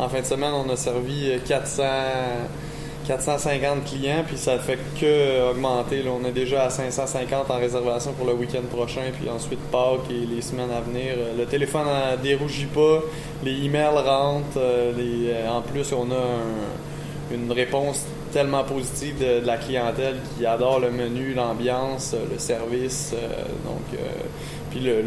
En 0.00 0.08
fin 0.08 0.20
de 0.20 0.26
semaine, 0.26 0.52
on 0.52 0.68
a 0.72 0.76
servi 0.76 1.30
euh, 1.30 1.38
400, 1.46 1.82
450 3.06 3.84
clients, 3.84 4.22
puis 4.26 4.36
ça 4.36 4.58
fait 4.58 4.78
que 4.98 5.04
euh, 5.04 5.50
augmenter. 5.50 6.02
On 6.08 6.26
est 6.26 6.32
déjà 6.32 6.64
à 6.64 6.70
550 6.70 7.50
en 7.50 7.58
réservation 7.58 8.12
pour 8.12 8.26
le 8.26 8.34
week-end 8.34 8.62
prochain, 8.70 9.02
puis 9.18 9.28
ensuite 9.28 9.60
Pâques 9.70 10.10
et 10.10 10.26
les 10.26 10.42
semaines 10.42 10.70
à 10.70 10.80
venir. 10.80 11.14
Euh, 11.16 11.36
Le 11.38 11.46
téléphone 11.46 11.86
ne 11.86 12.16
dérougit 12.22 12.66
pas, 12.66 13.00
les 13.44 13.64
emails 13.64 13.98
rentrent. 14.04 14.58
euh, 14.58 14.92
euh, 14.98 15.48
en 15.48 15.62
plus, 15.62 15.92
on 15.92 16.10
a 16.10 16.16
un 16.16 16.90
une 17.32 17.52
réponse 17.52 18.04
tellement 18.32 18.64
positive 18.64 19.18
de, 19.18 19.44
la 19.44 19.56
clientèle 19.56 20.16
qui 20.36 20.46
adore 20.46 20.80
le 20.80 20.90
menu, 20.90 21.34
l'ambiance, 21.34 22.12
euh, 22.14 22.24
le 22.30 22.38
service. 22.38 23.12
euh, 23.14 23.42
donc, 23.64 23.82
euh, 23.94 24.06
puis 24.70 24.80
le, 24.80 25.02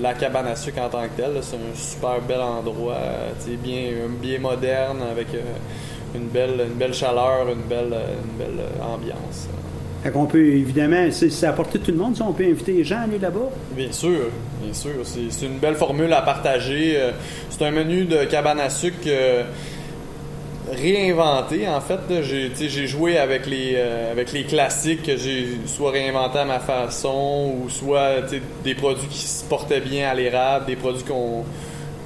la 0.00 0.14
cabane 0.14 0.46
à 0.46 0.54
sucre 0.54 0.80
en 0.80 0.88
tant 0.88 1.02
que 1.04 1.16
telle, 1.20 1.38
c'est 1.42 1.56
un 1.56 1.74
super 1.74 2.20
bel 2.20 2.40
endroit, 2.40 2.94
euh, 2.94 3.56
bien, 3.62 3.92
bien 4.20 4.38
moderne 4.38 5.02
avec 5.10 5.34
euh, 5.34 5.40
une 6.14 6.28
belle, 6.28 6.66
une 6.68 6.78
belle 6.78 6.94
chaleur, 6.94 7.48
une 7.48 7.68
belle, 7.68 7.94
une 7.94 8.38
belle 8.38 8.64
ambiance. 8.82 9.48
Fait 10.02 10.10
qu'on 10.10 10.26
peut, 10.26 10.46
évidemment, 10.46 11.08
c'est 11.10 11.44
à 11.44 11.52
portée 11.52 11.78
de 11.78 11.84
tout 11.84 11.90
le 11.90 11.96
monde, 11.96 12.16
ça, 12.16 12.24
on 12.28 12.32
peut 12.32 12.44
inviter 12.44 12.72
les 12.72 12.84
gens 12.84 12.98
à 12.98 13.02
aller 13.02 13.18
là-bas. 13.18 13.50
Bien 13.72 13.90
sûr, 13.90 14.30
bien 14.62 14.72
sûr. 14.72 14.92
C'est 15.04 15.46
une 15.46 15.58
belle 15.58 15.74
formule 15.74 16.12
à 16.12 16.22
partager. 16.22 16.94
Euh, 16.96 17.10
C'est 17.50 17.64
un 17.64 17.72
menu 17.72 18.04
de 18.04 18.24
cabane 18.24 18.60
à 18.60 18.70
sucre 18.70 18.96
euh, 19.08 19.42
réinventé, 20.70 21.66
en 21.68 21.80
fait. 21.80 21.98
J'ai 22.22 22.86
joué 22.86 23.18
avec 23.18 23.46
les, 23.46 23.72
euh, 23.74 24.12
avec 24.12 24.32
les 24.32 24.44
classiques 24.44 25.02
que 25.02 25.16
j'ai 25.16 25.58
soit 25.66 25.90
réinventé 25.90 26.38
à 26.38 26.44
ma 26.44 26.60
façon 26.60 27.54
ou 27.60 27.68
soit 27.68 28.20
des 28.62 28.74
produits 28.76 29.08
qui 29.08 29.26
se 29.26 29.44
portaient 29.44 29.80
bien 29.80 30.10
à 30.10 30.14
l'érable, 30.14 30.66
des 30.66 30.76
produits 30.76 31.02
qu'on 31.02 31.42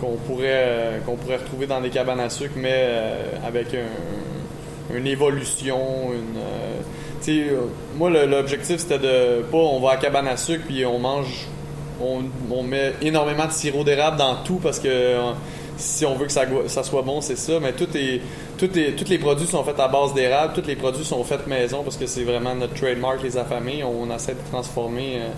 qu'on 0.02 0.16
pourrait, 0.16 0.48
euh, 0.50 0.98
qu'on 1.06 1.14
pourrait 1.16 1.36
retrouver 1.36 1.66
dans 1.66 1.80
des 1.80 1.90
cabanes 1.90 2.18
à 2.20 2.28
sucre, 2.28 2.54
mais 2.56 2.72
euh, 2.74 3.14
avec 3.46 3.68
un- 3.74 4.96
une 4.96 5.06
évolution, 5.06 5.78
une... 6.12 6.38
euh, 6.38 7.60
moi, 7.96 8.10
l'objectif, 8.10 8.78
c'était 8.80 8.98
de... 8.98 9.42
Pas 9.42 9.56
on 9.56 9.80
va 9.80 9.92
à 9.92 9.96
cabane 9.96 10.26
à 10.26 10.36
sucre, 10.36 10.64
puis 10.66 10.84
on 10.84 10.98
mange... 10.98 11.46
On, 12.02 12.22
on 12.50 12.62
met 12.64 12.94
énormément 13.00 13.46
de 13.46 13.52
sirop 13.52 13.84
d'érable 13.84 14.16
dans 14.16 14.34
tout, 14.42 14.58
parce 14.60 14.80
que 14.80 15.14
si 15.76 16.04
on 16.06 16.14
veut 16.14 16.26
que 16.26 16.32
ça, 16.32 16.42
ça 16.68 16.82
soit 16.82 17.02
bon, 17.02 17.20
c'est 17.20 17.36
ça, 17.36 17.54
mais 17.60 17.72
tout 17.72 17.88
est... 17.96 18.20
Tout 18.58 18.78
est, 18.78 18.92
tous 18.94 19.08
les 19.08 19.18
produits 19.18 19.46
sont 19.48 19.64
faits 19.64 19.80
à 19.80 19.88
base 19.88 20.14
d'érable, 20.14 20.52
tous 20.54 20.66
les 20.68 20.76
produits 20.76 21.04
sont 21.04 21.24
faits 21.24 21.48
maison 21.48 21.82
parce 21.82 21.96
que 21.96 22.06
c'est 22.06 22.22
vraiment 22.22 22.54
notre 22.54 22.74
trademark, 22.74 23.20
les 23.24 23.36
affamés. 23.36 23.82
On 23.82 24.14
essaie 24.14 24.34
de 24.34 24.50
transformer. 24.52 25.16
euh, 25.18 25.28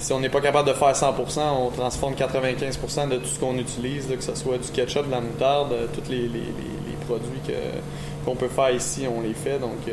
Si 0.00 0.12
on 0.12 0.18
n'est 0.18 0.30
pas 0.30 0.40
capable 0.40 0.66
de 0.68 0.74
faire 0.74 0.92
100%, 0.92 1.40
on 1.60 1.70
transforme 1.70 2.14
95% 2.14 3.08
de 3.08 3.16
tout 3.18 3.26
ce 3.26 3.38
qu'on 3.38 3.56
utilise, 3.58 4.10
là, 4.10 4.16
que 4.16 4.24
ce 4.24 4.34
soit 4.34 4.58
du 4.58 4.68
ketchup, 4.72 5.06
de 5.06 5.12
la 5.12 5.20
moutarde, 5.20 5.72
euh, 5.74 5.86
tous 5.94 6.10
les, 6.10 6.22
les- 6.22 6.28
les- 6.28 6.88
les 6.88 6.96
produits 7.06 7.38
que- 7.46 8.24
qu'on 8.24 8.34
peut 8.34 8.48
faire 8.48 8.70
ici, 8.74 9.02
on 9.06 9.20
les 9.20 9.34
fait. 9.34 9.60
Donc, 9.60 9.76
euh, 9.88 9.92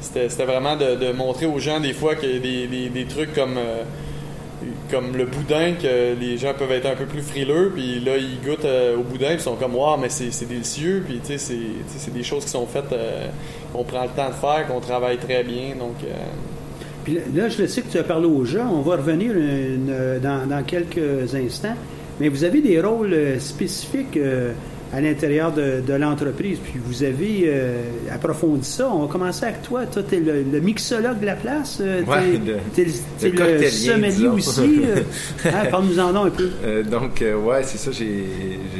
c'était 0.00 0.44
vraiment 0.44 0.76
de, 0.76 0.94
de 0.94 1.12
montrer 1.12 1.46
aux 1.46 1.58
gens 1.58 1.80
des 1.80 1.92
fois 1.92 2.14
des, 2.14 2.38
des- 2.68 2.88
des 2.88 3.04
trucs 3.06 3.34
comme. 3.34 3.56
Comme 4.90 5.16
le 5.16 5.24
boudin 5.24 5.74
que 5.80 6.14
les 6.18 6.36
gens 6.38 6.52
peuvent 6.54 6.72
être 6.72 6.86
un 6.86 6.94
peu 6.94 7.06
plus 7.06 7.22
frileux 7.22 7.70
puis 7.74 8.00
là 8.00 8.16
ils 8.16 8.40
goûtent 8.40 8.64
euh, 8.64 8.96
au 8.96 9.02
boudin 9.02 9.32
ils 9.32 9.40
sont 9.40 9.56
comme 9.56 9.74
wow 9.74 9.96
mais 9.96 10.08
c'est 10.08 10.46
délicieux 10.46 11.02
puis 11.06 11.20
tu 11.24 11.38
sais 11.38 11.56
c'est 11.86 12.12
des 12.12 12.22
choses 12.22 12.44
qui 12.44 12.50
sont 12.50 12.66
faites 12.66 12.92
euh, 12.92 13.28
qu'on 13.72 13.84
prend 13.84 14.02
le 14.02 14.10
temps 14.10 14.28
de 14.28 14.34
faire 14.34 14.66
qu'on 14.68 14.80
travaille 14.80 15.18
très 15.18 15.44
bien 15.44 15.76
donc 15.78 15.96
euh, 16.04 16.12
Puis 17.04 17.18
là, 17.34 17.48
je 17.48 17.62
le 17.62 17.68
sais 17.68 17.82
que 17.82 17.90
tu 17.90 17.98
as 17.98 18.04
parlé 18.04 18.26
aux 18.26 18.44
gens, 18.44 18.68
on 18.70 18.82
va 18.82 18.96
revenir 18.96 19.32
dans, 20.22 20.46
dans 20.48 20.62
quelques 20.64 21.34
instants, 21.34 21.76
mais 22.18 22.28
vous 22.28 22.44
avez 22.44 22.60
des 22.60 22.80
rôles 22.80 23.40
spécifiques 23.40 24.18
à 24.92 25.00
l'intérieur 25.00 25.52
de, 25.52 25.80
de 25.86 25.92
l'entreprise, 25.94 26.58
puis 26.58 26.80
vous 26.84 27.02
avez 27.04 27.44
euh, 27.46 27.80
approfondi 28.10 28.66
ça. 28.66 28.88
On 28.92 29.02
va 29.06 29.06
commencer 29.12 29.44
avec 29.46 29.62
toi. 29.62 29.86
Toi, 29.86 30.02
tu 30.08 30.16
es 30.16 30.20
le, 30.20 30.42
le 30.42 30.60
mixologue 30.60 31.20
de 31.20 31.26
la 31.26 31.36
place. 31.36 31.78
euh, 31.80 32.02
Ouais, 32.04 32.32
le- 32.44 32.56
t'es 32.74 32.84
le, 33.28 33.58
le 33.60 33.68
sommelier 33.70 34.26
aussi. 34.28 34.80
euh. 34.84 35.02
Ah, 35.44 35.66
Parle-nous 35.70 35.98
en 36.00 36.12
donc 36.12 36.26
un 36.26 36.30
peu. 36.30 36.50
Euh, 36.64 36.82
donc, 36.82 37.22
ouais, 37.22 37.62
c'est 37.62 37.78
ça. 37.78 37.90
J'ai 37.92 38.24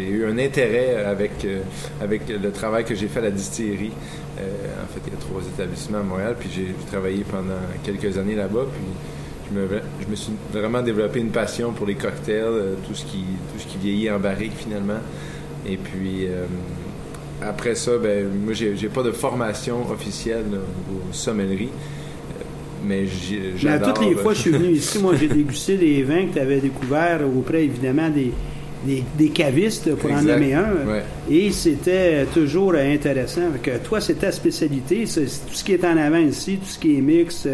eu 0.09 0.25
un 0.27 0.37
intérêt 0.39 1.05
avec, 1.05 1.47
avec 2.03 2.23
le 2.29 2.51
travail 2.51 2.85
que 2.85 2.95
j'ai 2.95 3.07
fait 3.07 3.21
à 3.21 3.23
la 3.23 3.31
distillerie. 3.31 3.93
En 4.39 4.93
fait, 4.93 5.01
il 5.07 5.13
y 5.13 5.17
a 5.17 5.21
trois 5.21 5.43
établissements 5.43 5.99
à 5.99 6.03
Montréal, 6.03 6.35
puis 6.41 6.49
j'ai 6.55 6.75
travaillé 6.91 7.25
pendant 7.31 7.61
quelques 7.85 8.17
années 8.19 8.35
là-bas. 8.35 8.65
Puis 8.73 9.55
je 10.03 10.09
me, 10.11 10.17
suis 10.17 10.33
vraiment 10.53 10.81
développé 10.83 11.21
une 11.21 11.31
passion 11.31 11.73
pour 11.73 11.87
les 11.87 11.95
cocktails, 11.95 12.75
tout, 12.87 12.95
ce 12.95 13.05
qui, 13.05 13.19
tout 13.53 13.59
ce 13.59 13.67
qui 13.67 13.79
vieillit 13.79 14.11
en 14.11 14.19
barrique 14.19 14.55
finalement. 14.57 14.99
Et 15.67 15.77
puis, 15.77 16.27
euh, 16.27 16.47
après 17.43 17.75
ça, 17.75 17.93
ben, 17.99 18.27
moi, 18.45 18.53
j'ai 18.55 18.89
pas 18.89 19.03
de 19.03 19.13
formation 19.13 19.91
officielle 19.91 20.45
là, 20.53 20.59
au 20.59 20.93
niveau 20.93 21.03
sommellerie. 21.13 21.69
euh, 21.69 22.43
Mais 22.87 23.05
j'adore. 23.57 23.95
toutes 23.95 24.07
les 24.07 24.15
fois 24.15 24.33
euh, 24.33 24.35
que 24.35 24.35
je 24.37 24.41
suis 24.41 24.51
venu 24.51 24.69
ici, 24.73 24.99
moi, 24.99 25.15
j'ai 25.19 25.29
dégusté 25.29 25.77
des 25.77 26.03
vins 26.03 26.27
que 26.27 26.35
tu 26.35 26.39
avais 26.41 26.61
découverts 26.61 27.21
auprès, 27.37 27.65
évidemment, 27.65 28.09
des, 28.09 28.33
des, 28.85 29.05
des 29.19 29.29
cavistes, 29.29 29.95
pour 29.95 30.11
en 30.11 30.23
nommer 30.23 30.55
un. 30.55 30.73
Ouais. 30.87 31.03
Et 31.31 31.51
c'était 31.51 32.25
toujours 32.33 32.75
intéressant. 32.75 33.43
Que 33.63 33.77
toi, 33.85 34.01
c'est 34.01 34.15
ta 34.15 34.33
spécialité. 34.33 35.05
C'est 35.07 35.25
tout 35.27 35.53
ce 35.55 35.63
qui 35.65 35.73
est 35.75 35.85
en 35.85 35.97
avant 35.99 36.19
ici, 36.19 36.57
tout 36.57 36.67
ce 36.69 36.79
qui 36.79 36.97
est 36.97 37.01
mix, 37.03 37.43
tout 37.43 37.49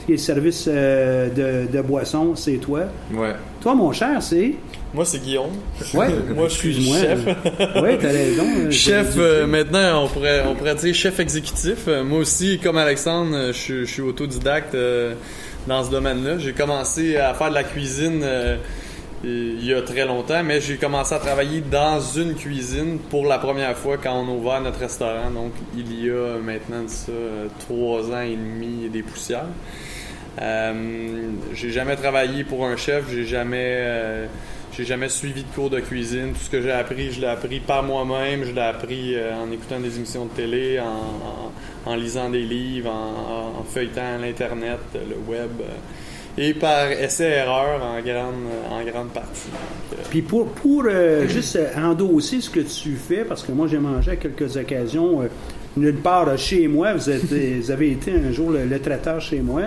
ce 0.00 0.06
qui 0.06 0.12
est 0.12 0.16
service 0.18 0.68
de, 0.68 1.66
de 1.72 1.80
boisson, 1.80 2.34
c'est 2.36 2.58
toi. 2.58 2.82
Ouais. 3.14 3.32
Toi, 3.62 3.74
mon 3.74 3.92
cher, 3.92 4.22
c'est? 4.22 4.52
Moi 4.94 5.04
c'est 5.04 5.18
Guillaume 5.18 5.52
Ouais. 5.94 6.08
moi 6.34 6.48
je 6.48 6.54
suis 6.54 6.68
Excuse-moi. 6.70 6.98
chef 7.00 7.20
Oui, 7.82 7.90
t'as 8.00 8.08
raison. 8.08 8.44
euh, 8.58 8.70
Chef, 8.70 9.14
euh, 9.18 9.46
maintenant, 9.46 10.04
on 10.04 10.08
pourrait, 10.08 10.42
on 10.46 10.54
pourrait 10.54 10.74
dire 10.74 10.94
chef 10.94 11.20
exécutif. 11.20 11.84
Euh, 11.88 12.02
moi 12.04 12.18
aussi, 12.20 12.58
comme 12.58 12.78
Alexandre, 12.78 13.34
euh, 13.34 13.52
je, 13.52 13.58
suis- 13.58 13.86
je 13.86 13.92
suis 13.92 14.02
autodidacte 14.02 14.74
euh, 14.74 15.14
dans 15.66 15.84
ce 15.84 15.90
domaine-là. 15.90 16.38
J'ai 16.38 16.52
commencé 16.52 17.16
à 17.16 17.34
faire 17.34 17.50
de 17.50 17.54
la 17.54 17.64
cuisine 17.64 18.20
euh, 18.22 18.56
il 19.24 19.64
y 19.66 19.74
a 19.74 19.82
très 19.82 20.06
longtemps, 20.06 20.42
mais 20.44 20.60
j'ai 20.60 20.76
commencé 20.76 21.12
à 21.12 21.18
travailler 21.18 21.60
dans 21.60 22.00
une 22.00 22.34
cuisine 22.36 22.98
pour 23.10 23.26
la 23.26 23.38
première 23.38 23.76
fois 23.76 23.96
quand 23.98 24.14
on 24.14 24.28
a 24.28 24.30
ouvert 24.36 24.60
notre 24.60 24.78
restaurant. 24.78 25.28
Donc, 25.34 25.52
il 25.76 26.04
y 26.06 26.08
a 26.08 26.38
maintenant 26.40 26.84
de 26.84 26.88
ça 26.88 27.10
euh, 27.10 27.46
trois 27.58 28.10
ans 28.12 28.20
et 28.20 28.36
demi 28.36 28.84
et 28.86 28.88
des 28.88 29.02
poussières. 29.02 29.46
Euh, 30.40 30.72
j'ai 31.52 31.70
jamais 31.70 31.96
travaillé 31.96 32.44
pour 32.44 32.64
un 32.64 32.76
chef, 32.76 33.04
j'ai 33.10 33.26
jamais, 33.26 33.56
euh, 33.80 34.26
j'ai 34.78 34.84
jamais 34.84 35.08
suivi 35.08 35.42
de 35.42 35.48
cours 35.52 35.70
de 35.70 35.80
cuisine. 35.80 36.32
Tout 36.34 36.44
ce 36.44 36.50
que 36.50 36.62
j'ai 36.62 36.70
appris, 36.70 37.10
je 37.10 37.20
l'ai 37.20 37.26
appris 37.26 37.58
par 37.58 37.82
moi-même, 37.82 38.44
je 38.44 38.52
l'ai 38.52 38.60
appris 38.60 39.16
euh, 39.16 39.34
en 39.34 39.50
écoutant 39.50 39.80
des 39.80 39.96
émissions 39.96 40.26
de 40.26 40.30
télé, 40.30 40.78
en, 41.84 41.94
lisant 41.96 42.30
des 42.30 42.42
livres, 42.42 42.88
en, 42.90 43.64
feuilletant 43.64 44.18
l'internet, 44.20 44.78
le 44.94 45.16
web, 45.28 45.50
euh, 45.60 45.64
et 46.40 46.54
par 46.54 46.92
essai-erreur 46.92 47.82
en 47.82 48.00
grande, 48.00 48.34
en 48.70 48.84
grande 48.88 49.08
partie. 49.08 49.48
Euh, 49.94 49.96
Puis 50.10 50.22
pour, 50.22 50.46
pour 50.46 50.84
juste 51.26 51.58
endosser 51.76 52.40
ce 52.40 52.48
que 52.48 52.60
tu 52.60 52.94
fais, 52.94 53.24
parce 53.24 53.42
que 53.42 53.50
moi 53.50 53.66
j'ai 53.66 53.78
mangé 53.78 54.12
à 54.12 54.16
quelques 54.16 54.56
occasions, 54.56 55.28
nulle 55.76 55.96
part 55.96 56.38
chez 56.38 56.68
moi, 56.68 56.92
vous, 56.94 57.10
êtes- 57.10 57.70
avez 57.70 57.90
été 57.90 58.12
un 58.12 58.30
jour 58.30 58.52
le 58.52 58.78
traiteur 58.78 59.20
chez 59.20 59.40
moi, 59.40 59.62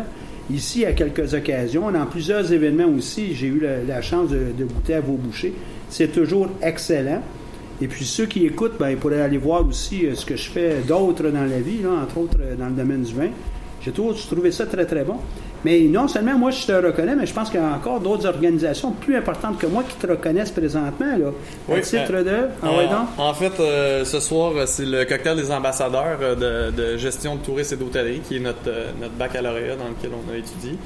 ici 0.53 0.85
à 0.85 0.93
quelques 0.93 1.33
occasions, 1.33 1.91
dans 1.91 2.05
plusieurs 2.05 2.51
événements 2.51 2.89
aussi, 2.95 3.33
j'ai 3.35 3.47
eu 3.47 3.61
la, 3.87 4.01
chance 4.01 4.29
de, 4.29 4.65
goûter 4.65 4.95
à 4.95 5.01
vos 5.01 5.13
bouchées. 5.13 5.53
C'est 5.89 6.11
toujours 6.11 6.49
excellent. 6.61 7.21
Et 7.81 7.87
puis 7.87 8.05
ceux 8.05 8.27
qui 8.27 8.45
écoutent, 8.45 8.77
ben, 8.79 8.91
ils 8.91 8.97
pourraient 8.97 9.21
aller 9.21 9.39
voir 9.39 9.67
aussi 9.67 10.05
euh, 10.05 10.13
ce 10.13 10.23
que 10.23 10.35
je 10.35 10.51
fais 10.51 10.81
d'autres 10.87 11.29
dans 11.29 11.45
la 11.45 11.59
vie, 11.59 11.81
là, 11.81 11.89
entre 12.03 12.19
autres 12.19 12.37
euh, 12.39 12.55
dans 12.55 12.67
le 12.67 12.73
domaine 12.73 13.01
du 13.01 13.13
vin. 13.13 13.29
J'ai 13.81 13.91
toujours 13.91 14.15
trouvé 14.15 14.51
ça 14.51 14.67
très 14.67 14.85
très 14.85 15.03
bon. 15.03 15.15
Mais 15.63 15.79
non 15.81 16.07
seulement 16.07 16.37
moi 16.37 16.49
je 16.51 16.65
te 16.65 16.71
reconnais, 16.71 17.15
mais 17.15 17.25
je 17.25 17.33
pense 17.33 17.49
qu'il 17.49 17.59
y 17.59 17.63
a 17.63 17.67
encore 17.67 17.99
d'autres 17.99 18.25
organisations 18.27 18.91
plus 18.91 19.15
importantes 19.15 19.59
que 19.59 19.67
moi 19.67 19.83
qui 19.87 19.95
te 19.95 20.07
reconnaissent 20.07 20.51
présentement. 20.51 21.17
Là, 21.17 21.27
à 21.27 21.73
Oui, 21.73 21.81
titre 21.81 22.11
euh, 22.13 22.23
de. 22.23 22.47
Ah 22.63 22.69
ouais, 22.71 22.87
en, 22.87 22.91
donc? 22.91 23.07
en 23.17 23.33
fait, 23.33 23.59
euh, 23.59 24.03
ce 24.03 24.19
soir, 24.19 24.53
euh, 24.55 24.65
c'est 24.65 24.85
le 24.85 25.05
cocktail 25.05 25.37
des 25.37 25.51
ambassadeurs 25.51 26.17
euh, 26.21 26.71
de, 26.71 26.75
de 26.75 26.97
gestion 26.97 27.35
de 27.35 27.41
tourisme 27.41 27.75
et 27.75 27.77
d'hôtellerie, 27.77 28.21
qui 28.27 28.37
est 28.37 28.39
notre, 28.39 28.71
notre 28.99 29.13
baccalauréat 29.13 29.75
dans 29.75 29.87
lequel 29.89 30.11
on 30.13 30.33
a 30.33 30.37
étudié. 30.37 30.77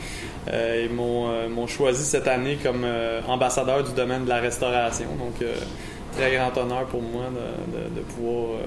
Ils 0.51 0.94
m'ont 0.94 1.67
choisi 1.67 2.03
cette 2.03 2.27
année 2.27 2.58
comme 2.62 2.86
ambassadeur 3.27 3.84
du 3.84 3.94
domaine 3.94 4.25
de 4.25 4.29
la 4.29 4.39
restauration. 4.39 5.08
Donc, 5.17 5.48
très 6.17 6.36
grand 6.36 6.55
honneur 6.62 6.86
pour 6.86 7.01
moi 7.01 7.24
de, 7.32 7.77
de- 7.77 7.96
de 7.96 8.01
pouvoir 8.01 8.60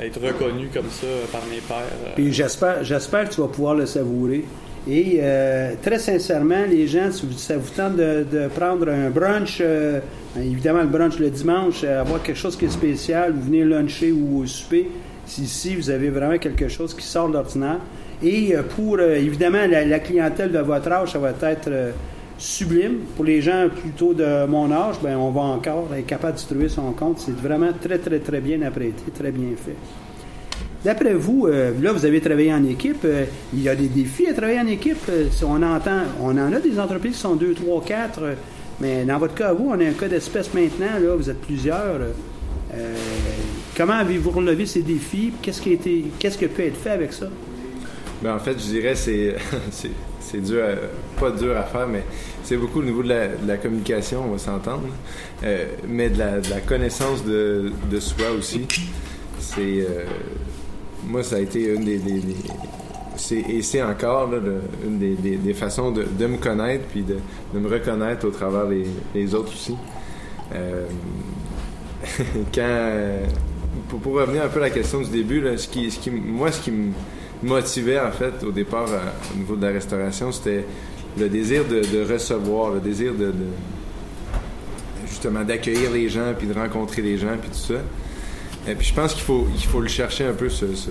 être 0.00 0.20
reconnu 0.20 0.68
comme 0.72 0.90
ça 0.90 1.06
par 1.32 1.42
mes 1.50 1.58
pairs. 1.58 2.14
Puis 2.14 2.32
j'espère, 2.32 2.82
j'espère 2.84 3.28
que 3.28 3.34
tu 3.34 3.40
vas 3.40 3.48
pouvoir 3.48 3.74
le 3.74 3.86
savourer. 3.86 4.44
Et 4.88 5.18
euh, 5.20 5.72
très 5.82 5.98
sincèrement, 5.98 6.64
les 6.68 6.86
gens, 6.86 7.10
si 7.10 7.26
vous- 7.26 7.36
ça 7.36 7.56
vous 7.56 7.70
tente 7.74 7.96
de, 7.96 8.48
prendre 8.54 8.88
un 8.88 9.10
brunch, 9.10 9.58
euh, 9.60 9.98
évidemment 10.40 10.82
le 10.82 10.86
brunch 10.86 11.18
le 11.18 11.28
dimanche, 11.30 11.82
euh, 11.82 12.00
avoir 12.00 12.22
quelque 12.22 12.38
chose 12.38 12.56
qui 12.56 12.66
est 12.66 12.70
spécial, 12.70 13.32
vous 13.32 13.42
venez 13.42 13.64
luncher 13.64 14.12
ou 14.12 14.46
souper, 14.46 14.88
si 15.26 15.42
ici 15.42 15.74
vous 15.74 15.90
avez 15.90 16.10
vraiment 16.10 16.38
quelque 16.38 16.68
chose 16.68 16.94
qui 16.94 17.04
sort 17.04 17.28
de 17.28 17.32
l'ordinaire. 17.32 17.80
Et 18.22 18.54
pour 18.74 18.98
évidemment 18.98 19.66
la, 19.68 19.98
clientèle 19.98 20.50
de 20.50 20.60
votre 20.60 20.90
âge, 20.90 21.12
ça 21.12 21.18
va 21.18 21.32
être 21.50 21.68
sublime. 22.38 23.00
Pour 23.14 23.26
les 23.26 23.42
gens 23.42 23.68
plutôt 23.68 24.14
de 24.14 24.46
mon 24.46 24.72
âge, 24.72 24.94
ben 25.02 25.18
on 25.18 25.30
va 25.30 25.42
encore 25.42 25.88
être 25.94 26.06
capable 26.06 26.38
de 26.38 26.40
trouver 26.40 26.68
son 26.70 26.92
compte. 26.92 27.18
C'est 27.18 27.36
vraiment 27.36 27.72
très 27.78 27.98
très 27.98 28.20
très 28.20 28.40
bien 28.40 28.62
apprêté, 28.62 29.02
très 29.14 29.32
bien 29.32 29.50
fait. 29.62 29.76
D'après 30.86 31.14
vous, 31.14 31.48
euh, 31.48 31.72
là, 31.82 31.90
vous 31.92 32.04
avez 32.04 32.20
travaillé 32.20 32.54
en 32.54 32.62
équipe. 32.64 33.04
euh, 33.04 33.24
il 33.52 33.60
y 33.60 33.68
a 33.68 33.74
des 33.74 33.88
défis 33.88 34.28
à 34.28 34.34
travailler 34.34 34.60
en 34.60 34.68
équipe. 34.68 35.02
euh, 35.08 35.26
on 35.44 35.60
entend, 35.60 36.02
on 36.20 36.30
en 36.38 36.52
a 36.52 36.60
des 36.60 36.78
entreprises 36.78 37.14
qui 37.16 37.20
sont 37.22 37.34
2, 37.34 37.54
3, 37.54 37.82
4. 37.84 38.22
euh, 38.22 38.34
mais 38.78 39.04
dans 39.04 39.18
votre 39.18 39.34
cas, 39.34 39.52
vous, 39.52 39.66
on 39.68 39.80
a 39.80 39.84
un 39.84 39.94
cas 39.94 40.06
d'espèce 40.06 40.54
maintenant. 40.54 40.96
Là, 41.02 41.16
vous 41.16 41.28
êtes 41.28 41.40
plusieurs. 41.40 41.98
comment 43.76 43.94
avez-vous 43.94 44.30
relevé 44.30 44.64
ces 44.64 44.82
défis? 44.82 45.32
Qu'est-ce 45.42 45.60
qui 45.60 45.70
a 45.70 45.72
été, 45.72 46.04
qu'est-ce 46.20 46.38
peut 46.38 46.62
être 46.62 46.76
fait 46.76 46.90
avec 46.90 47.12
ça? 47.12 47.26
Ben, 48.22 48.36
en 48.36 48.38
fait, 48.38 48.52
je 48.52 48.66
dirais 48.66 48.94
c'est 48.94 49.34
c'est 50.20 50.40
dur, 50.40 50.62
à- 50.62 51.20
pas 51.20 51.32
dur 51.32 51.56
à 51.56 51.64
faire, 51.64 51.88
mais 51.88 52.04
c'est 52.44 52.56
beaucoup 52.56 52.78
au 52.78 52.84
niveau 52.84 53.02
de 53.02 53.08
la, 53.08 53.26
de 53.26 53.48
la 53.48 53.56
communication, 53.56 54.22
on 54.24 54.30
va 54.32 54.38
s'entendre, 54.38 54.86
mais 55.88 56.10
de 56.10 56.18
la, 56.18 56.60
connaissance 56.60 57.24
de, 57.24 57.72
de 57.90 57.98
soi 57.98 58.30
aussi. 58.38 58.66
C'est 59.40 59.84
moi, 61.06 61.22
ça 61.22 61.36
a 61.36 61.38
été 61.40 61.72
une 61.74 61.84
des, 61.84 61.98
des- 61.98 62.22
et 63.48 63.62
c'est 63.62 63.82
encore 63.82 64.30
une 64.84 64.98
des, 64.98 65.14
des- 65.14 65.54
façons 65.54 65.90
de, 65.90 66.04
me 66.26 66.36
connaître 66.36 66.84
puis 66.90 67.02
de, 67.02 67.16
me 67.58 67.68
reconnaître 67.68 68.26
au 68.26 68.30
travers 68.30 68.66
des, 68.66 69.34
autres 69.34 69.52
aussi. 69.52 69.74
Euh, 70.54 70.84
quand 72.54 72.60
euh, 72.62 73.24
pour, 73.88 74.12
revenir 74.12 74.44
un 74.44 74.48
peu 74.48 74.58
à 74.58 74.62
la 74.64 74.70
question 74.70 75.00
du 75.00 75.10
début, 75.10 75.42
ce 75.56 75.66
qui, 75.68 75.90
ce 75.90 75.98
qui, 75.98 76.10
moi, 76.10 76.52
ce 76.52 76.60
qui 76.60 76.70
me 76.70 76.92
motivait 77.42 78.00
en 78.00 78.12
fait 78.12 78.44
au 78.44 78.50
départ 78.52 78.86
au 79.34 79.38
niveau 79.38 79.56
de 79.56 79.66
la 79.66 79.72
restauration, 79.72 80.30
c'était 80.32 80.64
le 81.18 81.28
désir 81.28 81.64
de, 81.64 81.80
de 81.80 82.12
recevoir, 82.12 82.72
le 82.74 82.80
désir 82.80 83.14
de- 83.14 83.32
justement 85.08 85.42
d'accueillir 85.44 85.90
les 85.92 86.08
gens, 86.08 86.34
puis 86.36 86.46
de 86.46 86.52
rencontrer 86.54 87.00
les 87.02 87.16
gens, 87.16 87.36
puis 87.40 87.50
tout 87.50 87.56
ça. 87.74 87.80
Et 88.68 88.74
puis 88.74 88.86
je 88.88 88.94
pense 88.94 89.14
qu'il 89.14 89.22
faut, 89.22 89.46
il 89.54 89.64
faut 89.64 89.80
le 89.80 89.88
chercher 89.88 90.24
un 90.24 90.32
peu 90.32 90.48
ce, 90.48 90.74
ce, 90.74 90.90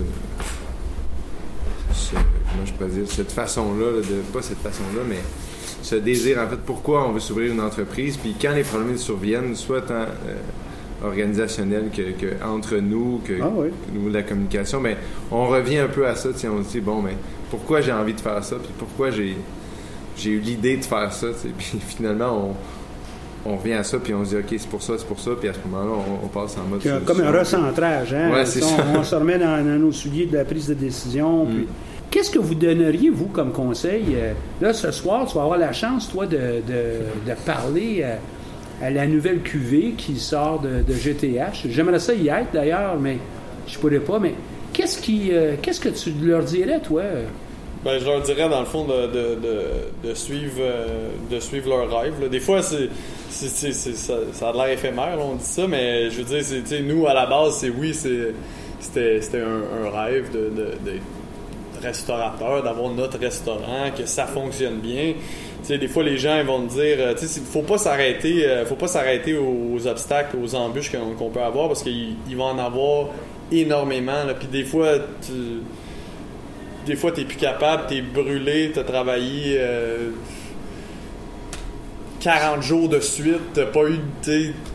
ce- 1.93 2.13
comment 2.15 2.65
je 2.65 2.73
pourrais 2.73 2.89
dire, 2.89 3.03
cette 3.07 3.31
façon-là, 3.31 3.91
là, 3.91 3.97
de, 4.01 4.21
pas 4.33 4.41
cette 4.41 4.59
façon-là, 4.59 5.01
mais 5.07 5.19
ce 5.81 5.95
désir, 5.95 6.39
en 6.39 6.47
fait, 6.47 6.57
pourquoi 6.65 7.07
on 7.07 7.11
veut 7.11 7.19
s'ouvrir 7.19 7.51
une 7.51 7.61
entreprise, 7.61 8.17
puis 8.17 8.35
quand 8.41 8.53
les 8.53 8.63
problèmes 8.63 8.97
surviennent, 8.97 9.55
soit 9.55 9.81
tant 9.81 9.93
euh, 9.93 10.05
organisationnels 11.05 11.89
que, 11.95 12.11
que 12.11 12.43
entre 12.43 12.77
nous, 12.77 13.21
que 13.25 13.33
Ah 13.41 13.49
oui. 13.53 13.67
au 13.89 13.91
niveau 13.97 14.09
de 14.09 14.13
la 14.15 14.23
communication, 14.23 14.79
mais 14.79 14.97
on 15.31 15.47
revient 15.47 15.79
un 15.79 15.87
peu 15.87 16.07
à 16.07 16.15
ça, 16.15 16.29
on 16.29 16.63
se 16.63 16.69
dit, 16.69 16.79
bon, 16.81 17.01
mais 17.01 17.15
pourquoi 17.51 17.81
j'ai 17.81 17.91
envie 17.91 18.13
de 18.13 18.21
faire 18.21 18.43
ça, 18.43 18.55
puis 18.55 18.71
pourquoi 18.79 19.11
j'ai, 19.11 19.35
j'ai 20.17 20.31
eu 20.31 20.39
l'idée 20.39 20.77
de 20.77 20.85
faire 20.85 21.11
ça, 21.11 21.27
puis 21.57 21.77
finalement, 21.85 22.51
on, 22.51 22.55
on 23.45 23.57
revient 23.57 23.73
à 23.73 23.83
ça, 23.83 23.97
puis 23.99 24.13
on 24.13 24.23
se 24.25 24.29
dit, 24.31 24.35
OK, 24.37 24.55
c'est 24.57 24.67
pour 24.69 24.81
ça, 24.81 24.93
c'est 24.97 25.05
pour 25.07 25.19
ça, 25.19 25.31
puis 25.39 25.49
à 25.49 25.53
ce 25.53 25.59
moment-là, 25.67 25.91
on, 25.91 26.25
on 26.25 26.27
passe 26.29 26.57
en 26.57 26.67
mode... 26.69 26.81
Comme 27.05 27.21
un 27.21 27.31
recentrage, 27.31 28.13
hein? 28.13 28.31
Ouais, 28.33 28.45
c'est 28.45 28.63
on, 28.63 28.67
ça. 28.67 28.85
on 28.97 29.03
se 29.03 29.15
remet 29.15 29.37
dans, 29.37 29.57
dans 29.63 29.79
nos 29.79 29.91
souliers 29.91 30.25
de 30.25 30.35
la 30.37 30.45
prise 30.45 30.67
de 30.67 30.73
décision. 30.73 31.45
puis- 31.45 31.67
Qu'est-ce 32.11 32.31
que 32.31 32.39
vous 32.39 32.55
donneriez, 32.55 33.09
vous, 33.09 33.25
comme 33.25 33.51
conseil? 33.51 34.05
Euh, 34.15 34.31
Là, 34.61 34.71
ce 34.73 34.89
soir, 34.91 35.25
tu 35.27 35.35
vas 35.35 35.43
avoir 35.43 35.57
la 35.57 35.73
chance, 35.73 36.09
toi, 36.09 36.25
de, 36.25 36.37
de- 36.37 37.29
de 37.29 37.33
parler 37.45 38.03
à, 38.03 38.85
à 38.85 38.89
la 38.89 39.05
nouvelle 39.05 39.39
QV 39.41 39.95
qui 39.97 40.17
sort 40.17 40.61
de, 40.61 40.81
de 40.81 40.93
GTH. 40.93 41.67
J'aimerais 41.69 41.99
ça 41.99 42.13
y 42.13 42.29
être, 42.29 42.51
d'ailleurs, 42.53 42.97
mais 42.99 43.17
je 43.67 43.77
pourrais 43.79 43.99
pas. 43.99 44.17
Mais 44.19 44.33
qu'est-ce 44.71 45.01
qui, 45.01 45.29
euh, 45.33 45.55
qu'est-ce 45.61 45.81
que 45.81 45.89
tu 45.89 46.11
leur 46.23 46.43
dirais, 46.43 46.79
toi? 46.79 47.01
Ben, 47.83 47.99
je 47.99 48.05
leur 48.05 48.21
dirais, 48.21 48.47
dans 48.49 48.61
le 48.61 48.65
fond, 48.65 48.85
de, 48.85 49.07
de, 49.07 49.35
de, 49.35 50.09
de 50.09 50.13
suivre, 50.13 50.53
euh, 50.59 51.09
de 51.29 51.39
suivre 51.41 51.69
leur 51.69 51.99
rêve. 52.01 52.13
là. 52.21 52.29
Des 52.29 52.39
fois, 52.39 52.61
c'est, 52.61 52.89
c'est, 53.35 53.73
ça, 53.73 54.49
a 54.49 54.53
l'air 54.53 54.69
éphémère, 54.69 55.17
là, 55.17 55.23
on 55.23 55.35
dit 55.35 55.43
ça, 55.43 55.67
mais 55.67 56.09
je 56.09 56.21
veux 56.21 56.61
dire, 56.61 56.83
nous, 56.83 57.05
à 57.07 57.13
la 57.13 57.25
base, 57.25 57.57
c'est 57.57 57.69
oui, 57.69 57.93
c'était, 57.93 59.41
un, 59.41 59.89
rêve 59.89 60.31
de, 60.31 60.99
restaurateur, 61.81 62.63
d'avoir 62.63 62.89
notre 62.91 63.19
restaurant, 63.19 63.91
que 63.95 64.05
ça 64.05 64.25
fonctionne 64.25 64.77
bien. 64.77 65.13
Des 65.67 65.87
fois, 65.87 66.03
les 66.03 66.17
gens 66.17 66.43
vont 66.43 66.61
te 66.67 66.73
dire, 66.73 66.97
euh, 66.99 67.15
sais, 67.17 67.41
faut 67.41 67.63
pas 67.63 67.77
s'arrêter, 67.79 68.45
euh, 68.45 68.65
faut 68.65 68.75
pas 68.75 68.87
s'arrêter 68.87 69.35
aux, 69.35 69.87
obstacles, 69.87 70.37
aux 70.37 70.53
embûches 70.55 70.91
qu'on, 70.91 71.29
peut 71.29 71.41
avoir, 71.41 71.67
parce 71.67 71.81
qu'il 71.81 72.15
il 72.29 72.37
va 72.37 72.45
en 72.45 72.59
avoir 72.59 73.07
énormément. 73.51 74.13
Puis 74.39 74.47
des 74.47 74.63
fois, 74.63 74.93
tu, 75.21 75.61
des 76.85 76.95
fois, 76.95 77.11
t'es 77.11 77.25
plus 77.25 77.37
capable, 77.37 77.87
t'es 77.87 78.01
brûlé, 78.01 78.71
t'as 78.73 78.83
travaillé 78.83 79.57
euh, 79.57 80.11
40 82.25 82.63
jours 82.63 82.89
de 82.89 82.99
suite, 83.01 83.53
t'as 83.53 83.67
pas 83.67 83.83
eu, 83.83 83.99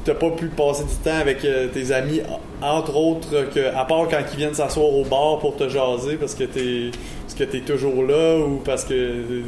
t'as 0.04 0.14
pas 0.14 0.30
pu 0.30 0.46
passer 0.46 0.84
du 0.84 0.94
temps 1.02 1.18
avec 1.20 1.44
euh, 1.44 1.66
tes 1.66 1.90
amis, 1.90 2.20
entre 2.62 2.94
autres, 2.94 3.50
que, 3.52 3.74
à 3.74 3.84
part 3.84 4.06
quand 4.08 4.20
ils 4.32 4.36
viennent 4.36 4.54
s'asseoir 4.54 4.86
au 4.86 5.02
bar 5.02 5.40
pour 5.40 5.56
te 5.56 5.68
jaser 5.68 6.14
parce 6.14 6.36
que 6.36 6.44
t'es, 6.44 6.92
parce 7.22 7.34
que 7.34 7.42
t'es 7.42 7.58
toujours 7.58 8.04
là 8.04 8.38
ou 8.38 8.60
parce 8.64 8.84
que, 8.84 9.42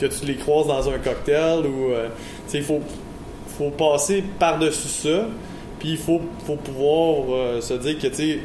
que 0.00 0.06
tu 0.06 0.24
les 0.24 0.36
croises 0.36 0.68
dans 0.68 0.88
un 0.88 0.98
cocktail 0.98 1.66
ou, 1.66 1.90
euh, 1.90 2.06
sais, 2.46 2.60
faut, 2.60 2.80
faut 3.58 3.70
passer 3.70 4.22
par-dessus 4.38 5.08
ça, 5.08 5.26
puis 5.80 5.90
il 5.90 5.98
faut, 5.98 6.20
faut 6.46 6.54
pouvoir 6.54 7.24
euh, 7.28 7.60
se 7.60 7.74
dire 7.74 7.98
que, 7.98 8.06
tu 8.06 8.40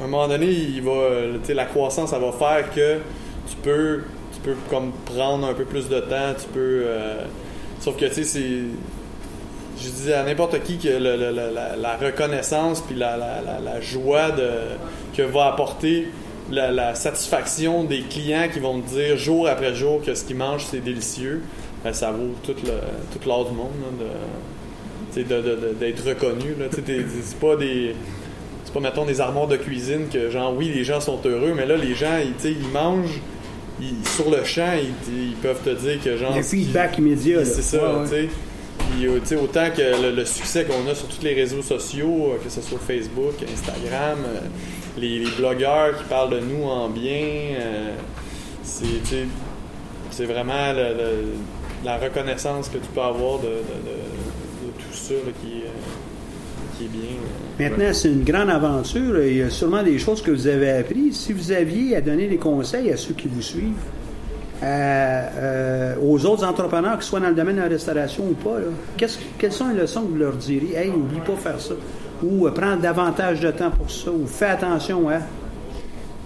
à 0.00 0.04
un 0.04 0.06
moment 0.06 0.28
donné, 0.28 0.46
il 0.46 0.82
va, 0.82 1.08
la 1.52 1.64
croissance, 1.64 2.10
ça 2.10 2.20
va 2.20 2.30
faire 2.30 2.72
que 2.72 2.98
tu 3.50 3.56
peux, 3.60 4.02
tu 4.32 4.40
peux 4.40 4.54
comme 4.70 4.92
prendre 5.04 5.48
un 5.48 5.52
peu 5.52 5.64
plus 5.64 5.88
de 5.88 5.98
temps, 5.98 6.32
tu 6.40 6.46
peux. 6.54 6.84
Sauf 7.82 7.96
que, 7.96 8.06
tu 8.06 8.14
sais, 8.14 8.24
c'est. 8.24 8.60
Je 9.82 9.88
dis 9.88 10.12
à 10.12 10.22
n'importe 10.22 10.62
qui 10.62 10.78
que 10.78 10.88
la, 10.88 11.96
reconnaissance 11.96 12.80
puis 12.82 12.94
la, 12.94 13.16
la- 13.16 13.80
joie 13.80 14.30
de, 14.30 14.48
que 15.16 15.22
va 15.22 15.46
apporter 15.46 16.08
la, 16.50 16.94
satisfaction 16.94 17.82
des 17.84 18.02
clients 18.02 18.48
qui 18.52 18.60
vont 18.60 18.80
te 18.80 18.88
dire 18.90 19.16
jour 19.16 19.48
après 19.48 19.74
jour 19.74 20.00
que 20.04 20.14
ce 20.14 20.24
qu'ils 20.24 20.36
mangent 20.36 20.66
c'est 20.70 20.84
délicieux, 20.84 21.42
ben, 21.82 21.92
ça 21.92 22.12
vaut 22.12 22.34
tout 22.44 22.54
l'or 23.26 23.48
du 23.48 23.56
monde 23.56 23.70
là, 23.98 25.22
de, 25.24 25.74
d'être 25.80 26.06
reconnu. 26.06 26.54
C'est 26.70 27.38
pas 27.38 27.56
des 27.56 27.96
c'est 28.64 28.72
pas 28.74 28.80
mettons 28.80 29.04
des 29.04 29.20
armoires 29.20 29.48
de 29.48 29.56
cuisine 29.56 30.08
que 30.12 30.30
genre 30.30 30.54
oui 30.56 30.70
les 30.72 30.84
gens 30.84 31.00
sont 31.00 31.18
heureux 31.24 31.52
mais 31.56 31.66
là 31.66 31.76
les 31.76 31.94
gens 31.94 32.18
ils, 32.22 32.50
ils 32.50 32.68
mangent 32.68 33.20
ils- 33.82 34.08
sur 34.08 34.30
le 34.30 34.44
champ 34.44 34.72
ils, 34.76 35.30
ils 35.30 35.34
peuvent 35.36 35.60
te 35.64 35.70
dire 35.70 36.02
que 36.02 36.16
genre 36.16 36.34
Le 36.36 36.42
feedback 36.42 36.98
immédiat. 36.98 37.44
c'est 37.44 37.62
ça 37.62 37.78
Ouais, 37.78 37.98
ouais. 38.00 38.04
tu 38.04 38.10
sais 38.10 38.28
Puis, 38.90 39.06
euh, 39.06 39.18
tu 39.20 39.26
sais, 39.28 39.36
autant 39.36 39.68
que 39.76 40.02
le, 40.02 40.10
le 40.14 40.24
succès 40.24 40.64
qu'on 40.64 40.88
a 40.90 40.94
sur 40.94 41.08
tous 41.08 41.22
les 41.22 41.34
réseaux 41.34 41.62
sociaux 41.62 42.32
euh, 42.34 42.42
que 42.44 42.50
ce 42.50 42.60
soit 42.60 42.78
Facebook 42.78 43.34
Instagram 43.52 44.18
euh, 44.26 44.40
les, 44.98 45.18
les 45.20 45.30
blogueurs 45.30 45.96
qui 45.98 46.04
parlent 46.04 46.30
de 46.30 46.40
nous 46.40 46.64
en 46.64 46.88
bien 46.88 47.56
euh, 47.58 47.92
c'est 50.10 50.26
vraiment 50.26 50.72
le- 50.72 50.94
le- 50.94 51.34
la 51.84 51.96
reconnaissance 51.98 52.68
que 52.68 52.78
tu 52.78 52.88
peux 52.94 53.00
avoir 53.00 53.38
de, 53.38 53.46
de- 53.46 53.50
de- 53.50 54.66
de 54.66 54.72
tout 54.78 54.92
ça 54.94 55.14
là, 55.14 55.32
qui, 55.42 55.58
est, 55.58 55.64
euh, 55.66 55.70
qui 56.82 56.98
est 56.98 57.00
bien 57.00 57.16
euh. 57.16 57.68
Maintenant, 57.70 57.92
c'est 57.92 58.08
une 58.08 58.24
grande 58.24 58.50
aventure. 58.50 59.22
Il 59.22 59.36
y 59.36 59.42
a 59.42 59.50
sûrement 59.50 59.82
des 59.82 59.98
choses 59.98 60.22
que 60.22 60.30
vous 60.30 60.46
avez 60.46 60.70
apprises. 60.70 61.16
Si 61.16 61.32
vous 61.32 61.52
aviez 61.52 61.96
à 61.96 62.00
donner 62.00 62.28
des 62.28 62.36
conseils 62.36 62.90
à 62.90 62.96
ceux 62.96 63.14
qui 63.14 63.28
vous 63.28 63.42
suivent, 63.42 63.72
à, 64.60 64.66
euh, 64.66 65.94
aux 66.00 66.24
autres 66.24 66.44
entrepreneurs, 66.44 66.98
qui 66.98 67.06
soient 67.06 67.20
dans 67.20 67.28
le 67.28 67.34
domaine 67.34 67.56
de 67.56 67.62
la 67.62 67.68
restauration 67.68 68.24
ou 68.24 68.34
pas, 68.34 68.58
là, 68.58 69.06
quelles 69.38 69.52
sont 69.52 69.68
les 69.68 69.80
leçons 69.80 70.02
que 70.02 70.08
vous 70.08 70.16
leur 70.16 70.34
diriez? 70.34 70.76
Hey, 70.76 70.90
oublie 70.90 71.20
pas 71.20 71.32
de 71.32 71.38
faire 71.38 71.60
ça. 71.60 71.74
Ou 72.22 72.46
euh, 72.46 72.50
prends 72.50 72.76
davantage 72.76 73.40
de 73.40 73.50
temps 73.50 73.70
pour 73.70 73.90
ça. 73.90 74.10
Ou 74.10 74.26
fais 74.26 74.46
attention 74.46 75.08
à. 75.08 75.18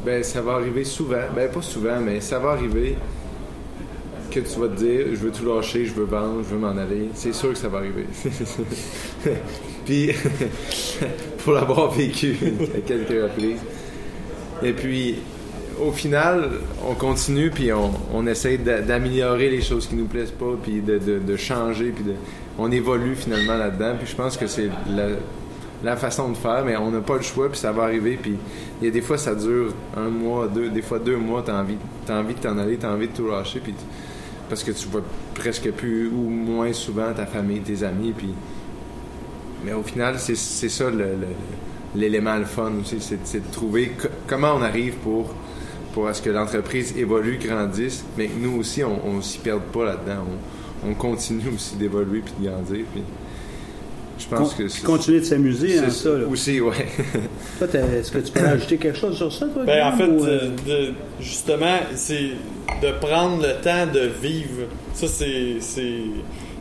Ben, 0.04 0.22
ça 0.22 0.40
va 0.40 0.52
arriver 0.52 0.84
souvent. 0.84 1.22
Ben, 1.34 1.50
pas 1.50 1.62
souvent, 1.62 1.98
mais 2.00 2.20
ça 2.20 2.38
va 2.38 2.50
arriver 2.50 2.96
que 4.30 4.40
tu 4.40 4.60
vas 4.60 4.68
te 4.68 4.74
dire 4.74 5.06
je 5.12 5.16
veux 5.16 5.30
tout 5.30 5.46
lâcher, 5.46 5.86
je 5.86 5.94
veux 5.94 6.04
vendre, 6.04 6.42
je 6.42 6.54
veux 6.54 6.58
m'en 6.58 6.76
aller. 6.76 7.08
C'est 7.14 7.32
sûr 7.32 7.50
que 7.52 7.58
ça 7.58 7.68
va 7.68 7.78
arriver. 7.78 8.06
puis, 9.86 10.10
pour 11.38 11.54
l'avoir 11.54 11.90
vécu 11.92 12.36
à 12.76 12.80
quelques 12.80 13.22
reprises. 13.22 13.60
Et 14.62 14.72
puis, 14.72 15.16
au 15.80 15.92
final, 15.92 16.50
on 16.86 16.94
continue, 16.94 17.50
puis 17.50 17.72
on, 17.72 17.90
on 18.12 18.24
d'améliorer 18.24 19.48
les 19.50 19.62
choses 19.62 19.86
qui 19.86 19.94
nous 19.94 20.06
plaisent 20.06 20.30
pas, 20.30 20.56
puis 20.62 20.80
de, 20.80 20.98
de- 20.98 21.36
changer, 21.36 21.90
puis 21.90 22.04
de, 22.04 22.14
on 22.58 22.70
évolue 22.70 23.14
finalement 23.14 23.56
là-dedans. 23.56 23.94
Puis 23.98 24.08
je 24.08 24.16
pense 24.16 24.36
que 24.36 24.46
c'est 24.46 24.70
la, 25.82 25.96
façon 25.96 26.30
de 26.30 26.36
faire, 26.36 26.64
mais 26.64 26.76
on 26.76 26.90
n'a 26.90 27.00
pas 27.00 27.16
le 27.16 27.22
choix, 27.22 27.48
puis 27.48 27.58
ça 27.58 27.72
va 27.72 27.84
arriver. 27.84 28.18
Puis 28.20 28.36
il 28.80 28.86
y 28.86 28.88
a 28.88 28.90
des 28.90 29.02
fois, 29.02 29.18
ça 29.18 29.34
dure 29.34 29.72
un 29.96 30.08
mois, 30.08 30.48
deux, 30.48 30.70
des 30.70 30.82
fois 30.82 30.98
deux 30.98 31.16
mois, 31.16 31.42
t'as 31.44 31.60
envie, 31.60 31.76
t'as 32.06 32.18
envie 32.18 32.34
de 32.34 32.40
t'en 32.40 32.58
aller, 32.58 32.76
t'as 32.76 32.90
envie 32.90 33.08
de 33.08 33.12
tout 33.12 33.28
lâcher, 33.28 33.60
puis 33.60 33.74
parce 34.48 34.62
que 34.64 34.70
tu 34.70 34.88
vois 34.88 35.02
presque 35.34 35.70
plus 35.72 36.08
ou 36.08 36.28
moins 36.28 36.72
souvent 36.72 37.12
ta 37.12 37.26
famille, 37.26 37.60
tes 37.60 37.82
amis, 37.82 38.12
puis 38.16 38.28
mais 39.64 39.72
au 39.72 39.82
final, 39.82 40.16
c'est 40.18 40.34
ça 40.36 40.90
le- 40.90 40.96
le- 40.98 41.98
l'élément 42.00 42.36
le, 42.36 42.44
fun 42.44 42.72
aussi, 42.80 42.96
c'est 43.00 43.38
de 43.48 43.52
trouver 43.52 43.92
co- 44.00 44.08
comment 44.26 44.54
on 44.56 44.62
arrive 44.62 44.94
pour 44.96 45.34
pour 45.94 46.08
à 46.08 46.12
ce 46.14 46.20
que 46.20 46.28
l'entreprise 46.28 46.94
évolue, 46.98 47.38
grandisse, 47.42 48.04
mais 48.18 48.26
que 48.26 48.38
nous 48.38 48.58
aussi, 48.60 48.84
on, 48.84 49.00
on 49.06 49.22
s'y 49.22 49.38
perde 49.38 49.62
pas 49.72 49.84
là-dedans. 49.86 50.24
On, 50.84 50.90
on 50.90 50.94
continue 50.94 51.48
aussi 51.54 51.74
d'évoluer 51.76 52.20
puis 52.20 52.34
de 52.38 52.50
grandir. 52.50 52.84
Puis 52.92 53.02
je 54.18 54.26
pense 54.26 54.52
Con- 54.54 54.62
que 54.64 54.84
continuer 54.86 55.20
de 55.20 55.24
s'amuser 55.24 55.78
c'est 55.78 55.90
ça. 55.90 56.10
là. 56.10 56.26
aussi, 56.26 56.60
ouais. 56.60 56.86
Toi, 57.58 57.68
Est-ce 57.98 58.12
que 58.12 58.18
tu 58.18 58.30
peux 58.32 58.44
rajouter 58.44 58.76
quelque 58.76 58.98
chose 58.98 59.16
sur 59.16 59.32
ça, 59.32 59.46
toi? 59.46 59.64
Ben, 59.64 59.86
en 59.86 59.96
fait, 59.96 60.04
ou, 60.06 60.22
euh, 60.24 60.50
de- 60.66 60.70
de- 60.88 60.92
justement, 61.18 61.78
c'est 61.94 62.30
de 62.82 62.92
prendre 63.00 63.38
le 63.42 63.62
temps 63.62 63.86
de 63.90 64.10
vivre. 64.22 64.64
Ça, 64.92 65.06
c'est 65.08 65.56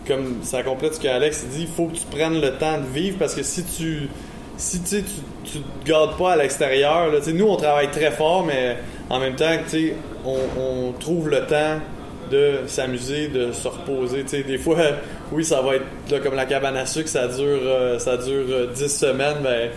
comme 0.08 0.40
ça 0.44 0.64
complète 0.64 0.96
ce 0.96 1.00
qu'Alex 1.00 1.46
dit. 1.52 1.62
Il 1.62 1.68
faut 1.68 1.86
que 1.88 1.96
tu 1.98 2.06
prennes 2.10 2.40
le 2.42 2.52
temps 2.54 2.78
de 2.80 2.86
vivre 2.94 3.18
parce 3.20 3.34
que 3.36 3.44
si 3.44 3.64
tu 3.64 4.10
si 4.58 4.82
tu 4.82 5.04
tu, 5.04 5.12
tu 5.44 5.60
te 5.60 5.88
gardes 5.90 6.18
pas 6.18 6.34
à 6.34 6.36
l'extérieur, 6.38 7.08
là, 7.12 7.18
tu 7.20 7.26
sais, 7.26 7.34
nous 7.34 7.48
on 7.48 7.58
travaille 7.58 7.90
très 7.92 8.12
fort, 8.12 8.46
mais 8.46 8.78
en 9.10 9.20
même 9.20 9.36
temps, 9.36 9.52
tu 9.70 9.90
sais, 9.90 9.96
on, 10.26 10.38
on 10.60 10.92
trouve 10.94 11.30
le 11.30 11.42
temps 11.46 11.80
de 12.32 12.62
s'amuser, 12.68 13.28
de 13.28 13.52
se 13.52 13.68
reposer. 13.68 14.24
Tu 14.24 14.30
sais, 14.30 14.44
des 14.44 14.58
fois, 14.58 14.78
oui, 15.32 15.44
ça 15.44 15.62
va 15.62 15.76
être 15.76 15.86
là, 16.10 16.20
comme 16.20 16.36
la 16.36 16.46
cabane 16.46 16.78
à 16.78 16.86
sucre, 16.86 17.10
ça 17.10 17.28
dure, 17.28 17.46
euh, 17.62 18.00
ça 18.00 18.18
dure 18.18 18.46
euh, 18.50 18.68
10 18.74 18.88
semaines, 18.88 19.38
ben, 19.44 19.70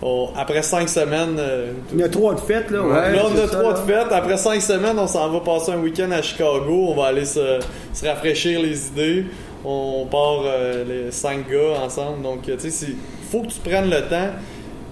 on- 0.00 0.30
après 0.36 0.62
5 0.62 0.88
semaines, 0.88 1.36
euh, 1.38 1.72
Il 1.92 2.00
y 2.00 2.02
a 2.02 2.08
trois 2.08 2.34
de 2.34 2.40
fêtes, 2.40 2.70
là. 2.70 2.80
Ouais, 2.82 3.12
là, 3.14 3.22
on 3.26 3.34
a 3.36 3.46
ça, 3.46 3.56
trois 3.58 3.72
là. 3.74 3.80
de 3.80 3.84
fêtes. 3.92 4.12
Après 4.12 4.36
cinq 4.36 4.62
semaines, 4.62 4.98
on 4.98 5.06
s'en 5.06 5.28
va 5.30 5.40
passer 5.40 5.72
un 5.72 5.78
week-end 5.78 6.10
à 6.12 6.22
Chicago. 6.22 6.86
On 6.90 6.94
va 6.94 7.08
aller 7.08 7.24
se, 7.26 7.58
se 7.92 8.06
rafraîchir 8.06 8.60
les 8.62 8.86
idées. 8.88 9.26
On 9.64 10.06
part 10.10 10.42
euh, 10.44 10.84
les 10.84 11.10
cinq 11.12 11.48
gars 11.50 11.80
ensemble. 11.84 12.22
Donc, 12.22 12.48
euh, 12.48 12.56
tu 12.56 12.62
sais, 12.62 12.70
c'est- 12.70 12.96
faut 13.30 13.42
que 13.42 13.48
tu 13.48 13.60
prennes 13.60 13.90
le 13.90 14.02
temps. 14.08 14.30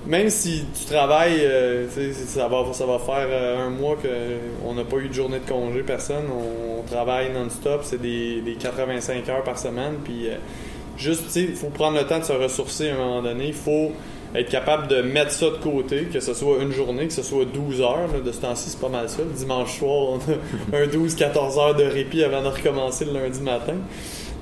Même 0.06 0.30
si 0.30 0.64
tu 0.78 0.86
travailles, 0.86 1.40
euh, 1.42 1.86
ça 2.26 2.48
va, 2.48 2.64
ça 2.72 2.86
va 2.86 2.98
faire 2.98 3.26
euh, 3.28 3.66
un 3.66 3.70
mois 3.70 3.96
qu'on 3.96 4.74
n'a 4.74 4.84
pas 4.84 4.96
eu 4.96 5.08
de 5.08 5.12
journée 5.14 5.40
de 5.40 5.48
congé, 5.50 5.82
personne. 5.82 6.24
On, 6.30 6.70
travaille 6.90 7.30
non-stop. 7.32 7.82
C'est 7.84 8.00
des, 8.00 8.40
des 8.40 8.54
85 8.54 9.28
heures 9.28 9.44
par 9.44 9.58
semaine. 9.58 9.94
Puis, 10.02 10.26
juste, 10.96 11.26
tu 11.26 11.30
sais, 11.30 11.40
il 11.42 11.54
faut 11.54 11.68
prendre 11.68 11.96
le 11.98 12.04
temps 12.04 12.18
de 12.18 12.24
se 12.24 12.32
ressourcer 12.32 12.88
à 12.88 12.94
un 12.94 12.98
moment 12.98 13.22
donné. 13.22 13.48
Il 13.48 13.54
faut 13.54 13.92
être 14.34 14.48
capable 14.48 14.88
de 14.88 15.02
mettre 15.02 15.32
ça 15.32 15.46
de 15.46 15.56
côté, 15.56 16.04
que 16.12 16.20
ce 16.20 16.34
soit 16.34 16.58
une 16.62 16.72
journée, 16.72 17.06
que 17.06 17.12
ce 17.12 17.22
soit 17.22 17.44
12 17.44 17.80
heures. 17.80 18.08
de 18.24 18.32
ce 18.32 18.40
temps-ci, 18.40 18.70
c'est 18.70 18.80
pas 18.80 18.88
mal 18.88 19.08
ça. 19.08 19.18
Le 19.22 19.32
dimanche 19.36 19.78
soir, 19.78 19.90
on 19.92 20.16
a 20.76 20.76
un 20.82 20.86
12-14 20.86 21.58
heures 21.58 21.74
de 21.74 21.84
répit 21.84 22.22
avant 22.22 22.42
de 22.42 22.48
recommencer 22.48 23.04
le 23.04 23.12
lundi 23.12 23.40
matin. 23.40 23.74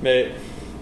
Mais 0.03 0.29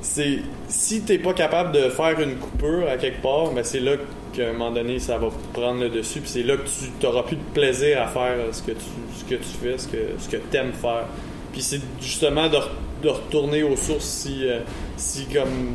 c'est 0.01 0.39
si 0.69 1.03
t'es 1.03 1.19
pas 1.19 1.33
capable 1.33 1.73
de 1.73 1.89
faire 1.89 2.21
une 2.21 2.37
coupure 2.37 2.89
à 2.89 2.97
quelque 2.97 3.23
part, 3.23 3.51
ben 3.53 3.65
c'est 3.65 3.81
là 3.81 3.93
qu'à 4.33 4.51
un 4.51 4.53
moment 4.53 4.71
donné, 4.71 4.99
ça 4.99 5.17
va 5.19 5.29
prendre 5.53 5.81
le 5.81 5.89
dessus. 5.89 6.21
Puis 6.21 6.31
c'est 6.31 6.43
là 6.43 6.57
que 6.57 6.63
tu 6.67 7.05
n'auras 7.07 7.23
plus 7.23 7.37
de 7.37 7.43
plaisir 7.55 8.03
à 8.03 8.07
faire 8.09 8.37
ce 8.53 8.63
que 8.63 8.73
tu, 8.73 8.85
ce 9.19 9.25
que 9.25 9.35
tu 9.37 9.49
fais, 9.63 9.79
ce 9.79 9.89
que, 9.89 9.99
ce 10.19 10.29
que 10.29 10.37
t'aimes 10.37 10.73
faire. 10.73 11.07
Puis 11.53 11.63
c'est 11.63 11.81
justement 12.01 12.49
de, 12.49 12.59
de 13.03 13.09
retourner 13.09 13.63
aux 13.63 13.77
sources 13.77 14.05
si, 14.05 14.47
euh, 14.49 14.61
si 14.97 15.27
comme 15.27 15.75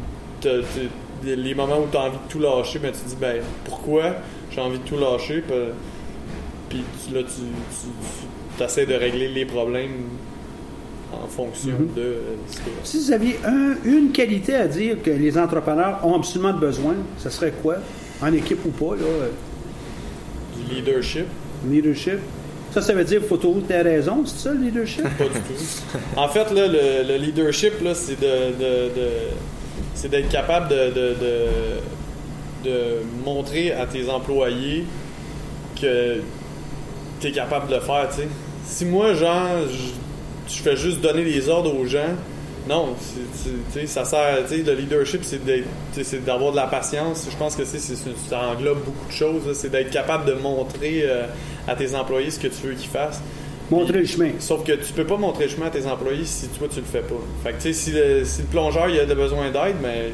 les 1.23 1.53
moments 1.55 1.79
où 1.79 1.87
tu 1.91 1.97
as 1.97 2.01
envie 2.01 2.17
de 2.17 2.31
tout 2.31 2.39
lâcher, 2.39 2.79
ben 2.79 2.91
tu 2.91 2.99
dis 3.07 3.15
ben 3.19 3.41
pourquoi 3.65 4.15
j'ai 4.51 4.61
envie 4.61 4.79
de 4.79 4.83
tout 4.83 4.97
lâcher, 4.97 5.43
puis, 6.69 6.83
tu- 7.07 7.13
là 7.13 7.21
tu, 7.23 7.41
tu, 8.57 8.63
essaies 8.63 8.85
de 8.85 8.93
régler 8.93 9.27
les 9.29 9.45
problèmes 9.45 10.03
en 11.13 11.27
fonction 11.27 11.71
Mhm. 11.71 11.93
de 11.95 12.01
euh, 12.01 12.19
ce 12.49 12.57
que 12.57 12.63
Si 12.83 12.97
vous 12.99 13.11
aviez 13.11 13.37
un- 13.45 13.75
une 13.85 14.11
qualité 14.11 14.55
à 14.55 14.67
dire 14.67 15.01
que 15.03 15.11
les 15.11 15.37
entrepreneurs 15.37 15.99
ont 16.03 16.15
absolument 16.15 16.53
besoin, 16.53 16.95
ce 17.17 17.29
serait 17.29 17.53
quoi? 17.61 17.75
En 18.21 18.31
équipe 18.33 18.63
ou 18.65 18.69
pas, 18.69 18.95
là? 18.95 19.05
du 20.57 20.75
leadership. 20.75 21.25
Leadership. 21.69 22.19
Ça, 22.71 22.81
ça 22.81 22.93
veut 22.93 23.03
dire 23.03 23.21
faut 23.27 23.37
toujours 23.37 23.61
que 23.63 23.67
t'aies 23.67 23.81
raison, 23.81 24.23
c'est 24.25 24.43
ça, 24.47 24.53
le 24.53 24.61
leadership? 24.65 25.03
Pas 25.17 25.25
du 25.25 25.29
tout. 25.31 25.99
En 26.15 26.27
fait, 26.29 26.51
là, 26.53 26.67
le, 26.67 27.07
le 27.07 27.17
leadership, 27.17 27.73
là, 27.83 27.93
c'est 27.95 28.19
de, 28.19 28.51
de- 28.57 28.95
de- 28.95 29.31
c'est 29.95 30.09
d'être 30.09 30.29
capable 30.29 30.69
de, 30.69 30.75
de, 30.89 31.15
de- 31.19 32.69
de 32.69 32.79
montrer 33.25 33.73
à 33.73 33.85
tes 33.87 34.07
employés 34.09 34.85
que 35.81 36.17
tu 37.19 37.27
es 37.27 37.31
capable 37.31 37.67
de 37.69 37.75
le 37.75 37.81
faire, 37.81 38.07
tu 38.09 38.21
sais. 38.21 38.27
Si 38.65 38.85
moi, 38.85 39.13
genre, 39.15 39.47
je, 40.55 40.61
fais 40.61 40.75
juste 40.75 41.01
donner 41.01 41.23
des 41.23 41.49
ordres 41.49 41.75
aux 41.77 41.85
gens, 41.85 42.15
non, 42.69 42.95
c'est- 43.73 43.87
ça 43.87 44.05
sert, 44.05 44.37
le 44.49 44.73
leadership, 44.75 45.23
c'est 45.23 46.23
d'avoir 46.23 46.51
de 46.51 46.57
la 46.57 46.67
patience. 46.67 47.27
Je 47.29 47.35
pense 47.35 47.55
que 47.55 47.65
c'est, 47.65 47.79
ça 47.79 48.39
englobe 48.49 48.83
beaucoup 48.85 49.07
de 49.07 49.13
choses. 49.13 49.41
C'est 49.53 49.69
d'être 49.69 49.89
capable 49.89 50.25
de 50.25 50.33
montrer 50.33 51.01
euh, 51.03 51.25
à 51.67 51.75
tes 51.75 51.95
employés 51.95 52.29
ce 52.29 52.39
que 52.39 52.47
tu 52.47 52.67
veux 52.67 52.73
qu'ils 52.75 52.89
fassent. 52.89 53.21
Montrer 53.71 53.99
le 53.99 54.05
chemin. 54.05 54.31
Sauf 54.39 54.63
que 54.63 54.73
tu 54.73 54.93
peux 54.93 55.05
pas 55.05 55.17
montrer 55.17 55.45
le 55.45 55.49
chemin 55.49 55.67
à 55.67 55.69
tes 55.69 55.85
employés 55.87 56.25
si 56.25 56.49
toi 56.49 56.67
tu 56.69 56.81
le 56.81 56.85
fais 56.85 57.01
pas. 57.01 57.15
Fait 57.43 57.53
que 57.53 57.55
tu 57.61 57.61
sais, 57.61 57.73
si 57.73 57.91
le, 57.91 58.25
si 58.25 58.41
le 58.41 58.47
plongeur 58.47 58.89
il 58.89 58.99
a 58.99 59.05
de 59.05 59.13
besoin 59.15 59.49
d'aide, 59.49 59.77
mais 59.81 60.11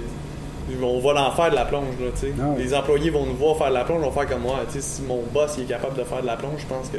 on 0.83 0.99
va 0.99 1.13
l'en 1.13 1.31
faire 1.31 1.49
de 1.51 1.55
la 1.55 1.65
plonge 1.65 1.85
là. 1.99 2.07
Ah 2.41 2.49
ouais. 2.51 2.63
Les 2.63 2.73
employés 2.73 3.09
vont 3.09 3.25
nous 3.25 3.35
voir 3.35 3.57
faire 3.57 3.69
de 3.69 3.73
la 3.75 3.83
plonge, 3.83 4.01
vont 4.01 4.11
faire 4.11 4.27
comme 4.27 4.41
moi. 4.41 4.59
Si 4.69 5.01
mon 5.03 5.21
boss 5.33 5.55
il 5.57 5.63
est 5.63 5.67
capable 5.67 5.97
de 5.97 6.03
faire 6.03 6.21
de 6.21 6.27
la 6.27 6.35
plonge, 6.35 6.59
je 6.59 6.65
pense 6.65 6.89
que 6.89 6.97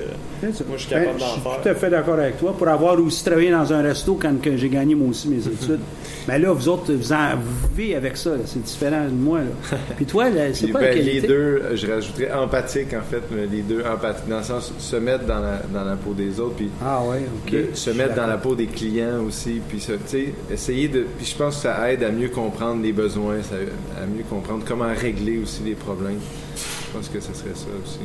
moi 0.65 0.77
je 0.77 0.83
suis 0.83 0.89
capable 0.91 1.13
Ben, 1.13 1.19
d'en 1.19 1.27
je 1.27 1.33
suis 1.33 1.41
faire. 1.41 1.61
tout 1.63 1.69
à 1.69 1.75
fait 1.75 1.91
d'accord 1.91 2.15
avec 2.15 2.39
toi. 2.39 2.55
Pour 2.57 2.69
avoir 2.69 2.99
aussi 3.01 3.25
travaillé 3.25 3.51
dans 3.51 3.73
un 3.73 3.83
resto 3.83 4.19
quand 4.21 4.33
j'ai 4.57 4.69
gagné 4.69 4.95
moi 4.95 5.09
aussi 5.09 5.29
mes 5.29 5.47
études. 5.47 5.81
Mais 6.27 6.39
là, 6.39 6.53
vous 6.53 6.69
autres, 6.69 6.93
vous 6.93 7.13
en 7.13 7.37
vous 7.37 7.69
vivez 7.75 7.95
avec 7.97 8.17
ça. 8.17 8.31
C'est 8.47 8.63
différent 8.63 9.05
de 9.05 9.11
moi. 9.11 9.41
Là. 9.41 9.77
Puis 9.97 10.07
toi, 10.07 10.29
là, 10.31 10.53
c'est 10.55 10.69
pas 10.69 10.81
la 10.81 10.89
ben, 10.89 10.95
qualité. 10.97 11.21
les 11.21 11.29
deux, 11.29 11.63
je 11.75 11.87
rajouterais 11.93 12.33
empathique 12.33 12.95
en 12.95 13.03
fait, 13.03 13.23
mais 13.31 13.47
les 13.47 13.63
deux 13.63 13.83
empathiques, 13.85 14.29
dans 14.29 14.39
le 14.39 14.43
sens 14.45 14.73
se 14.79 14.97
mettre 14.97 15.25
dans 15.25 15.41
la, 15.41 15.61
dans 15.73 15.85
la 15.85 15.97
peau 15.97 16.13
des 16.13 16.41
autres, 16.41 16.55
puis 16.57 16.71
Ah 16.85 17.01
ouais, 17.09 17.23
ok. 17.47 17.53
de 17.53 17.69
se 17.75 17.91
mettre 17.91 18.15
dans 18.15 18.27
la 18.27 18.37
peau 18.39 18.55
des 18.55 18.67
clients 18.67 19.23
aussi, 19.27 19.61
puis 19.69 19.81
ça, 19.81 19.93
tu 19.95 20.01
sais, 20.07 20.35
essayer 20.53 20.89
de, 20.89 21.07
puis 21.17 21.27
je 21.27 21.37
pense 21.37 21.57
que 21.57 21.63
ça 21.63 21.93
aide 21.93 22.03
à 22.03 22.11
mieux 22.11 22.29
comprendre 22.29 22.83
les 22.83 22.93
besoins, 22.93 23.43
ça, 23.43 23.57
à 23.97 24.07
mieux 24.07 24.25
comprendre 24.29 24.65
comment 24.67 24.89
régler 24.95 25.39
aussi 25.39 25.63
les 25.65 25.75
problèmes. 25.75 26.19
Je 26.57 26.97
pense 26.97 27.09
que 27.09 27.21
ce 27.21 27.33
serait 27.35 27.55
ça 27.55 27.67
aussi 27.85 27.99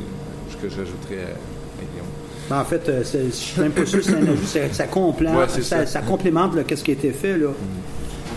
ce 0.50 0.56
que 0.56 0.68
j'ajouterais 0.68 1.22
à, 1.24 1.28
à 1.30 1.84
Guillaume. 1.90 2.06
Ben, 2.50 2.58
En 2.60 2.64
fait, 2.64 2.88
euh, 2.88 3.02
c'est- 3.04 3.24
je 3.26 3.30
suis 3.30 3.60
même 3.60 3.72
pas 3.72 3.86
sûr 3.86 4.00
que 4.00 4.04
c'est 4.04 4.14
un 4.14 4.22
ajout, 4.22 4.46
ça, 4.46 4.60
ça, 4.72 4.86
complémente, 4.86 5.38
Ouais, 5.38 5.46
c'est 5.48 5.62
ça, 5.62 5.86
ça. 5.86 6.02
Mm. 6.02 6.04
complémente 6.06 6.54
là, 6.56 6.62
qu'est-ce 6.64 6.84
qui 6.84 6.90
a 6.90 6.94
été 6.94 7.10
fait. 7.10 7.38
Là. 7.38 7.48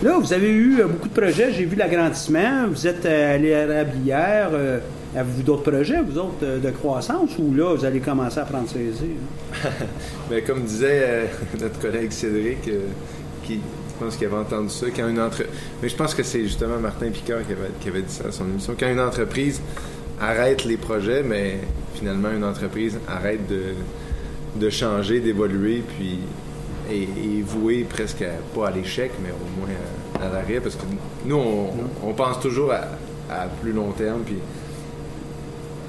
Là, 0.02 0.16
vous 0.18 0.32
avez 0.32 0.48
eu 0.50 0.80
euh, 0.80 0.86
beaucoup 0.86 1.08
de 1.08 1.20
projets. 1.20 1.52
J'ai 1.52 1.64
vu 1.64 1.76
l'agrandissement. 1.76 2.68
Vous 2.70 2.86
êtes 2.86 3.04
euh, 3.04 3.34
allé 3.34 3.54
à 3.54 3.66
Rablière. 3.66 4.50
Euh, 4.52 4.78
Avez-vous 5.16 5.42
d'autres 5.42 5.70
projets, 5.70 6.02
vous 6.02 6.18
autres, 6.18 6.44
de 6.62 6.70
croissance, 6.70 7.30
ou 7.38 7.54
là, 7.54 7.74
vous 7.74 7.84
allez 7.86 7.98
commencer 7.98 8.40
à 8.40 8.44
prendre 8.44 8.68
saisir? 8.68 9.08
Mais 10.30 10.42
comme 10.46 10.62
disait 10.64 11.02
euh, 11.02 11.24
notre 11.60 11.78
collègue 11.80 12.10
Cédric, 12.12 12.68
euh, 12.68 12.80
qui 13.42 13.58
pense 13.98 14.16
qu'il 14.16 14.26
avait 14.26 14.36
entendu 14.36 14.70
ça, 14.70 14.86
quand 14.94 15.08
une 15.08 15.20
entre... 15.20 15.44
Mais 15.82 15.88
je 15.88 15.96
pense 15.96 16.14
que 16.14 16.22
c'est 16.22 16.42
justement 16.42 16.78
Martin 16.78 17.10
Picard 17.10 17.46
qui 17.46 17.52
avait, 17.52 17.70
qui 17.80 17.88
avait 17.88 18.02
dit 18.02 18.12
ça 18.12 18.28
à 18.28 18.32
son 18.32 18.44
émission. 18.44 18.74
Quand 18.78 18.88
une 18.90 19.00
entreprise 19.00 19.60
arrête 20.20 20.64
les 20.64 20.76
projets, 20.76 21.22
mais 21.22 21.58
finalement 21.94 22.30
une 22.30 22.44
entreprise 22.44 22.98
arrête 23.08 23.46
de, 23.48 23.74
de 24.56 24.70
changer, 24.70 25.20
d'évoluer, 25.20 25.82
puis 25.96 26.18
est, 26.90 27.02
est 27.02 27.42
vouée 27.42 27.84
presque 27.88 28.22
à, 28.22 28.30
pas 28.54 28.68
à 28.68 28.70
l'échec, 28.70 29.12
mais 29.22 29.30
au 29.30 29.60
moins 29.60 29.68
à, 30.20 30.26
à 30.26 30.32
l'arrêt, 30.32 30.60
parce 30.60 30.74
que 30.74 30.82
nous, 31.24 31.36
on, 31.36 31.70
on 32.02 32.12
pense 32.14 32.40
toujours 32.40 32.72
à, 32.72 32.82
à 33.32 33.46
plus 33.62 33.72
long 33.72 33.92
terme, 33.92 34.22
puis 34.24 34.38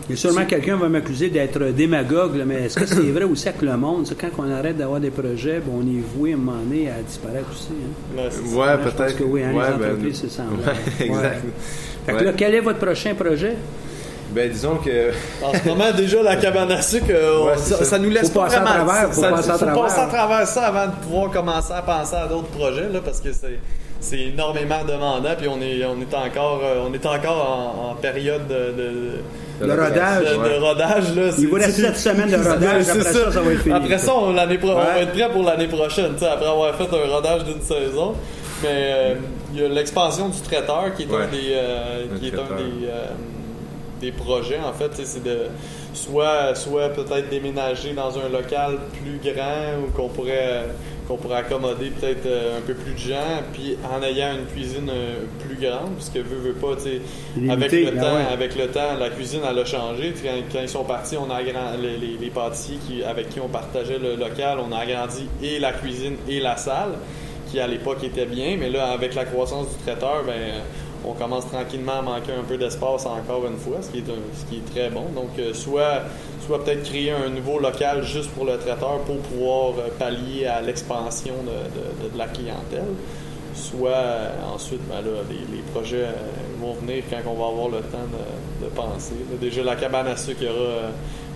Il 0.09 0.13
y 0.15 0.17
a 0.17 0.17
sûrement 0.21 0.45
quelqu'un 0.45 0.73
qui 0.75 0.81
va 0.81 0.89
m'accuser 0.89 1.29
d'être 1.29 1.59
démagogue, 1.65 2.35
là, 2.37 2.43
mais 2.45 2.63
est-ce 2.65 2.79
que 2.79 2.85
c'est 2.87 2.95
vrai 3.11 3.25
aussi 3.25 3.47
avec 3.47 3.61
le 3.61 3.77
monde? 3.77 4.07
ça, 4.07 4.15
quand 4.19 4.29
on 4.39 4.51
arrête 4.51 4.75
d'avoir 4.75 4.99
des 4.99 5.11
projets, 5.11 5.59
ben, 5.59 5.71
on 5.73 5.81
est 5.83 6.01
voué 6.15 6.31
à 6.31 6.35
un 6.35 6.37
moment 6.37 6.57
donné 6.57 6.89
à 6.89 7.01
disparaître 7.05 7.45
aussi. 7.51 7.69
hein? 8.17 8.21
Ouais, 8.55 8.77
peut-être. 8.91 9.17
que 9.17 9.23
oui, 9.23 9.43
hein, 9.43 9.51
les 9.51 9.57
Ouais, 9.57 9.63
ben, 9.79 9.85
entreprises, 9.91 10.19
c'est 10.21 10.31
ça. 10.31 10.43
ouais, 10.43 11.05
exact. 11.05 11.41
Fait 12.05 12.11
que 12.13 12.17
Ouais. 12.17 12.23
là, 12.23 12.33
quel 12.35 12.55
est 12.55 12.59
votre 12.59 12.79
prochain 12.79 13.13
projet? 13.13 13.55
Ben, 14.31 14.49
disons 14.51 14.75
que 14.77 15.11
En 15.43 15.53
ce 15.53 15.67
moment, 15.67 15.91
déjà, 15.95 16.21
la 16.23 16.35
cabane 16.37 16.71
à 16.71 16.81
sucre, 16.81 17.05
euh, 17.09 17.45
Ouais, 17.47 17.57
ça, 17.57 17.77
ça. 17.77 17.85
ça 17.85 17.99
nous 17.99 18.09
laisse 18.09 18.29
Faut 18.31 18.39
pas 18.39 18.45
passer 18.45 18.57
à 18.57 18.59
vraiment... 18.61 18.85
travers, 18.85 19.13
faut 19.13 19.21
ça- 19.21 19.29
passer 19.29 19.49
à 19.49 19.53
faut 19.53 19.65
travers. 19.65 19.83
passer 19.83 19.99
à 20.01 20.05
travers 20.07 20.47
ça 20.47 20.61
avant 20.67 20.85
de 20.87 20.95
pouvoir 21.03 21.31
commencer 21.31 21.73
à 21.73 21.81
penser 21.81 22.15
à 22.15 22.27
d'autres 22.27 22.47
projets, 22.49 22.89
là, 22.89 22.99
parce 23.03 23.19
que 23.21 23.31
c'est... 23.33 23.59
C'est 24.01 24.19
énormément 24.19 24.83
demandant, 24.87 25.35
puis 25.37 25.47
on 25.49 25.61
est, 25.61 25.83
on 25.85 25.99
est 25.99 26.15
encore, 26.15 26.61
euh, 26.63 26.85
on 26.89 26.93
est 26.93 27.05
encore 27.05 27.83
en, 27.85 27.91
en 27.91 27.95
période 27.95 28.47
de, 28.47 29.19
rodage. 29.61 30.23
de, 30.25 30.49
de 30.49 30.59
rodage. 30.63 31.15
Là, 31.15 31.31
Il 31.37 31.47
vous 31.47 31.55
reste 31.55 31.71
C'est- 31.71 31.81
sept 31.81 31.97
semaines 31.97 32.31
de 32.31 32.37
rodage, 32.49 32.83
c'est 32.83 32.91
après 32.91 33.03
ça, 33.13 33.31
ça 33.31 33.41
va 33.41 33.51
être 33.51 33.61
fini. 33.61 33.75
Après 33.75 33.97
ça, 33.97 34.13
on, 34.15 34.31
l'année 34.33 34.57
pro- 34.57 34.69
on 34.69 34.75
Ouais. 34.77 34.83
va 34.85 34.99
être 35.01 35.11
prêt 35.11 35.29
pour 35.29 35.43
l'année 35.43 35.67
prochaine, 35.67 36.13
tu 36.13 36.19
sais, 36.19 36.27
après 36.27 36.47
avoir 36.47 36.73
fait 36.75 36.83
un 36.85 37.13
rodage 37.13 37.43
d'une 37.43 37.61
saison. 37.61 38.13
Mais 38.63 38.67
euh, 38.71 39.13
il 39.53 39.61
y 39.61 39.65
a 39.65 39.67
l'expansion 39.69 40.29
du 40.29 40.39
traiteur 40.41 40.93
qui 40.95 41.03
est 41.03 41.07
Ouais. 41.07 41.23
un 41.23 41.27
des, 41.27 41.51
euh, 41.53 42.05
qui 42.19 42.27
est 42.27 42.33
un 42.35 42.55
des, 42.57 42.87
euh, 42.87 43.05
des 44.01 44.11
projets, 44.13 44.59
en 44.65 44.71
fait. 44.73 44.91
C'est 45.05 45.23
de 45.23 45.39
soit, 45.93 46.55
soit 46.55 46.87
peut-être 46.89 47.29
déménager 47.29 47.91
dans 47.93 48.17
un 48.17 48.29
local 48.31 48.77
plus 48.93 49.19
grand 49.33 49.79
ou 49.85 49.91
qu'on 49.91 50.07
pourrait 50.07 50.65
qu'on 51.09 51.17
pourrait 51.17 51.37
accommoder 51.39 51.89
peut-être 51.89 52.25
euh, 52.27 52.59
un 52.59 52.61
peu 52.61 52.75
plus 52.75 52.93
de 52.93 52.97
gens, 52.99 53.41
puis 53.51 53.75
en 53.83 54.01
ayant 54.03 54.33
une 54.33 54.45
cuisine 54.45 54.89
euh, 54.89 55.15
plus 55.45 55.55
grande, 55.57 55.95
puisque 55.95 56.17
veut, 56.17 56.37
veut 56.37 56.53
pas, 56.53 56.75
Limité, 57.35 57.51
avec 57.51 57.71
le 57.73 57.91
ben 57.91 58.01
temps, 58.01 58.15
ouais. 58.15 58.33
avec 58.33 58.55
le 58.55 58.67
temps, 58.67 58.95
la 58.99 59.09
cuisine 59.09 59.41
elle 59.49 59.59
a 59.59 59.65
changé. 59.65 60.13
Quand, 60.23 60.29
quand 60.53 60.59
ils 60.61 60.69
sont 60.69 60.83
partis, 60.83 61.17
on 61.17 61.29
a 61.31 61.35
agrandi 61.37 61.81
les, 61.81 61.97
les, 61.97 62.17
les 62.17 62.29
pâtissiers 62.29 62.77
qui, 62.87 63.03
avec 63.03 63.29
qui 63.29 63.39
on 63.39 63.47
partageait 63.49 63.97
le 63.99 64.15
local, 64.15 64.59
on 64.65 64.71
a 64.71 64.77
agrandi 64.77 65.27
et 65.43 65.59
la 65.59 65.73
cuisine 65.73 66.15
et 66.29 66.39
la 66.39 66.55
salle, 66.57 66.91
qui 67.51 67.59
à 67.59 67.65
l'époque 67.67 68.03
était 68.03 68.27
bien, 68.27 68.55
mais 68.59 68.69
là 68.69 68.91
avec 68.91 69.15
la 69.15 69.25
croissance 69.25 69.67
du 69.69 69.83
traiteur, 69.83 70.23
ben 70.25 70.61
on 71.03 71.13
commence 71.13 71.47
tranquillement 71.47 71.99
à 71.99 72.01
manquer 72.03 72.33
un 72.39 72.43
peu 72.43 72.57
d'espace 72.57 73.05
encore 73.07 73.45
une 73.47 73.57
fois, 73.57 73.77
ce 73.81 73.89
qui 73.89 73.99
est, 73.99 74.09
un- 74.11 74.37
ce 74.37 74.45
qui 74.45 74.57
est 74.57 74.71
très 74.73 74.89
bon. 74.89 75.05
Donc 75.15 75.29
euh, 75.39 75.53
soit 75.55 76.03
soit 76.49 76.63
peut-être 76.65 76.83
créer 76.83 77.11
un 77.11 77.29
nouveau 77.29 77.59
local 77.59 78.03
juste 78.03 78.31
pour 78.31 78.43
le 78.45 78.57
traiteur 78.57 78.99
pour 79.05 79.17
pouvoir 79.17 79.73
euh, 79.77 79.89
pallier 79.99 80.47
à 80.47 80.61
l'expansion 80.61 81.35
de, 81.43 81.49
de- 81.51 82.07
de- 82.09 82.13
de 82.13 82.17
la 82.17 82.25
clientèle 82.25 82.93
soit 83.55 83.89
euh, 83.91 84.29
ensuite, 84.55 84.79
ben 84.87 84.95
là, 85.01 85.17
les, 85.29 85.35
les 85.57 85.61
projets 85.73 86.03
euh, 86.03 86.11
vont 86.61 86.73
venir 86.75 87.03
quand 87.09 87.17
on 87.29 87.33
va 87.33 87.47
avoir 87.51 87.67
le 87.67 87.81
temps 87.87 88.07
de, 88.09 88.65
de 88.65 88.69
penser. 88.71 89.13
Déjà, 89.41 89.63
la 89.63 89.75
cabane 89.75 90.07
à 90.07 90.15
sucre, 90.15 90.37
il 90.41 90.47
y 90.47 90.49
aura, 90.49 90.81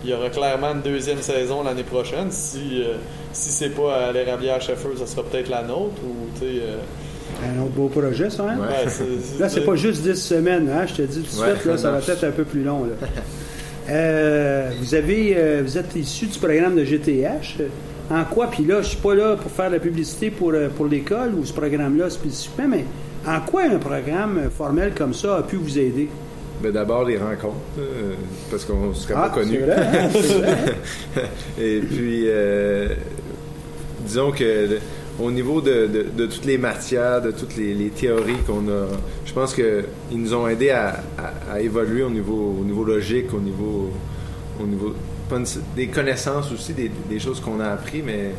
il 0.05 0.09
y 0.09 0.13
aura 0.13 0.29
clairement 0.29 0.71
une 0.71 0.81
deuxième 0.81 1.21
saison 1.21 1.63
l'année 1.63 1.83
prochaine. 1.83 2.31
Si, 2.31 2.81
euh, 2.81 2.95
si 3.33 3.49
c'est 3.49 3.69
pas 3.71 4.07
à 4.07 4.11
l'érablière 4.13 4.61
ça 4.63 4.73
sera 5.05 5.23
peut-être 5.23 5.49
la 5.49 5.63
nôtre 5.63 6.01
ou, 6.05 6.29
tu 6.39 6.45
sais... 6.45 6.61
euh, 6.61 6.77
Un 7.57 7.61
autre 7.63 7.71
beau 7.71 7.87
projet, 7.89 8.29
ça, 8.29 8.43
hein? 8.43 8.57
Ouais. 8.57 8.67
ouais, 8.85 8.89
c'est- 8.89 9.39
Là, 9.39 9.49
c'est 9.49 9.61
pas 9.65 9.75
juste 9.75 10.01
10 10.03 10.15
semaines, 10.15 10.69
hein? 10.73 10.85
Je 10.87 10.93
te 10.93 11.01
dis 11.01 11.21
tout 11.23 11.35
de 11.35 11.41
Ouais, 11.41 11.51
suite, 11.55 11.65
là, 11.65 11.77
ça 11.77 11.91
va 11.91 11.97
non. 11.99 12.03
être 12.07 12.23
un 12.23 12.31
peu 12.31 12.45
plus 12.45 12.63
long. 12.63 12.85
Là. 12.85 13.07
Euh, 13.89 14.71
vous 14.79 14.95
avez, 14.95 15.33
euh, 15.37 15.61
vous 15.63 15.77
êtes 15.77 15.95
issu 15.95 16.25
du 16.27 16.39
programme 16.39 16.75
de 16.75 16.83
GTH. 16.85 17.61
En 18.11 18.23
quoi? 18.25 18.47
Puis 18.47 18.65
là, 18.65 18.81
je 18.81 18.89
suis 18.89 18.97
pas 18.97 19.15
là 19.15 19.35
pour 19.35 19.51
faire 19.51 19.69
la 19.69 19.79
publicité 19.79 20.29
pour, 20.29 20.51
euh, 20.53 20.69
pour 20.69 20.85
l'école 20.87 21.33
ou 21.35 21.45
ce 21.45 21.53
programme-là 21.53 22.09
spécifiquement, 22.09 22.67
mais 22.69 22.85
en 23.27 23.39
quoi 23.41 23.63
un 23.63 23.77
programme 23.77 24.49
formel 24.55 24.93
comme 24.95 25.13
ça 25.13 25.37
a 25.37 25.43
pu 25.43 25.55
vous 25.55 25.77
aider? 25.79 26.09
Ben, 26.61 26.71
D'abord, 26.71 27.03
les 27.05 27.17
rencontres, 27.17 27.55
euh, 27.79 28.13
parce 28.51 28.63
qu'on 28.65 28.87
ne 28.89 28.93
serait 28.93 29.15
Ah, 29.17 29.29
pas 29.29 29.29
connus. 29.29 29.59
vrai, 29.59 29.75
hein? 29.77 30.07
Vrai. 30.13 31.25
Et 31.59 31.79
puis, 31.79 32.27
disons 34.05 34.31
que 34.31 34.77
au 35.21 35.29
niveau 35.31 35.61
de, 35.61 35.87
de- 35.87 36.05
de 36.15 36.25
toutes 36.25 36.45
les 36.45 36.57
matières, 36.57 37.21
de 37.21 37.31
toutes 37.31 37.55
les, 37.55 37.73
les 37.73 37.89
théories 37.89 38.37
qu'on 38.47 38.67
a, 38.67 38.87
je 39.25 39.33
pense 39.33 39.53
qu'ils 39.53 39.83
nous 40.11 40.33
ont 40.33 40.47
aidés 40.47 40.71
à, 40.71 41.01
à- 41.17 41.53
à 41.53 41.59
évoluer 41.59 42.03
au 42.03 42.09
niveau, 42.09 42.55
au 42.59 42.63
niveau 42.63 42.83
logique, 42.83 43.33
au 43.33 43.39
niveau, 43.39 43.91
au 44.61 44.65
niveau 44.65 44.93
une- 45.31 45.45
des 45.75 45.87
connaissances 45.87 46.51
aussi, 46.51 46.73
des, 46.73 46.91
des 47.09 47.19
choses 47.19 47.39
qu'on 47.39 47.59
a 47.59 47.67
appris, 47.69 48.03
mais 48.05 48.31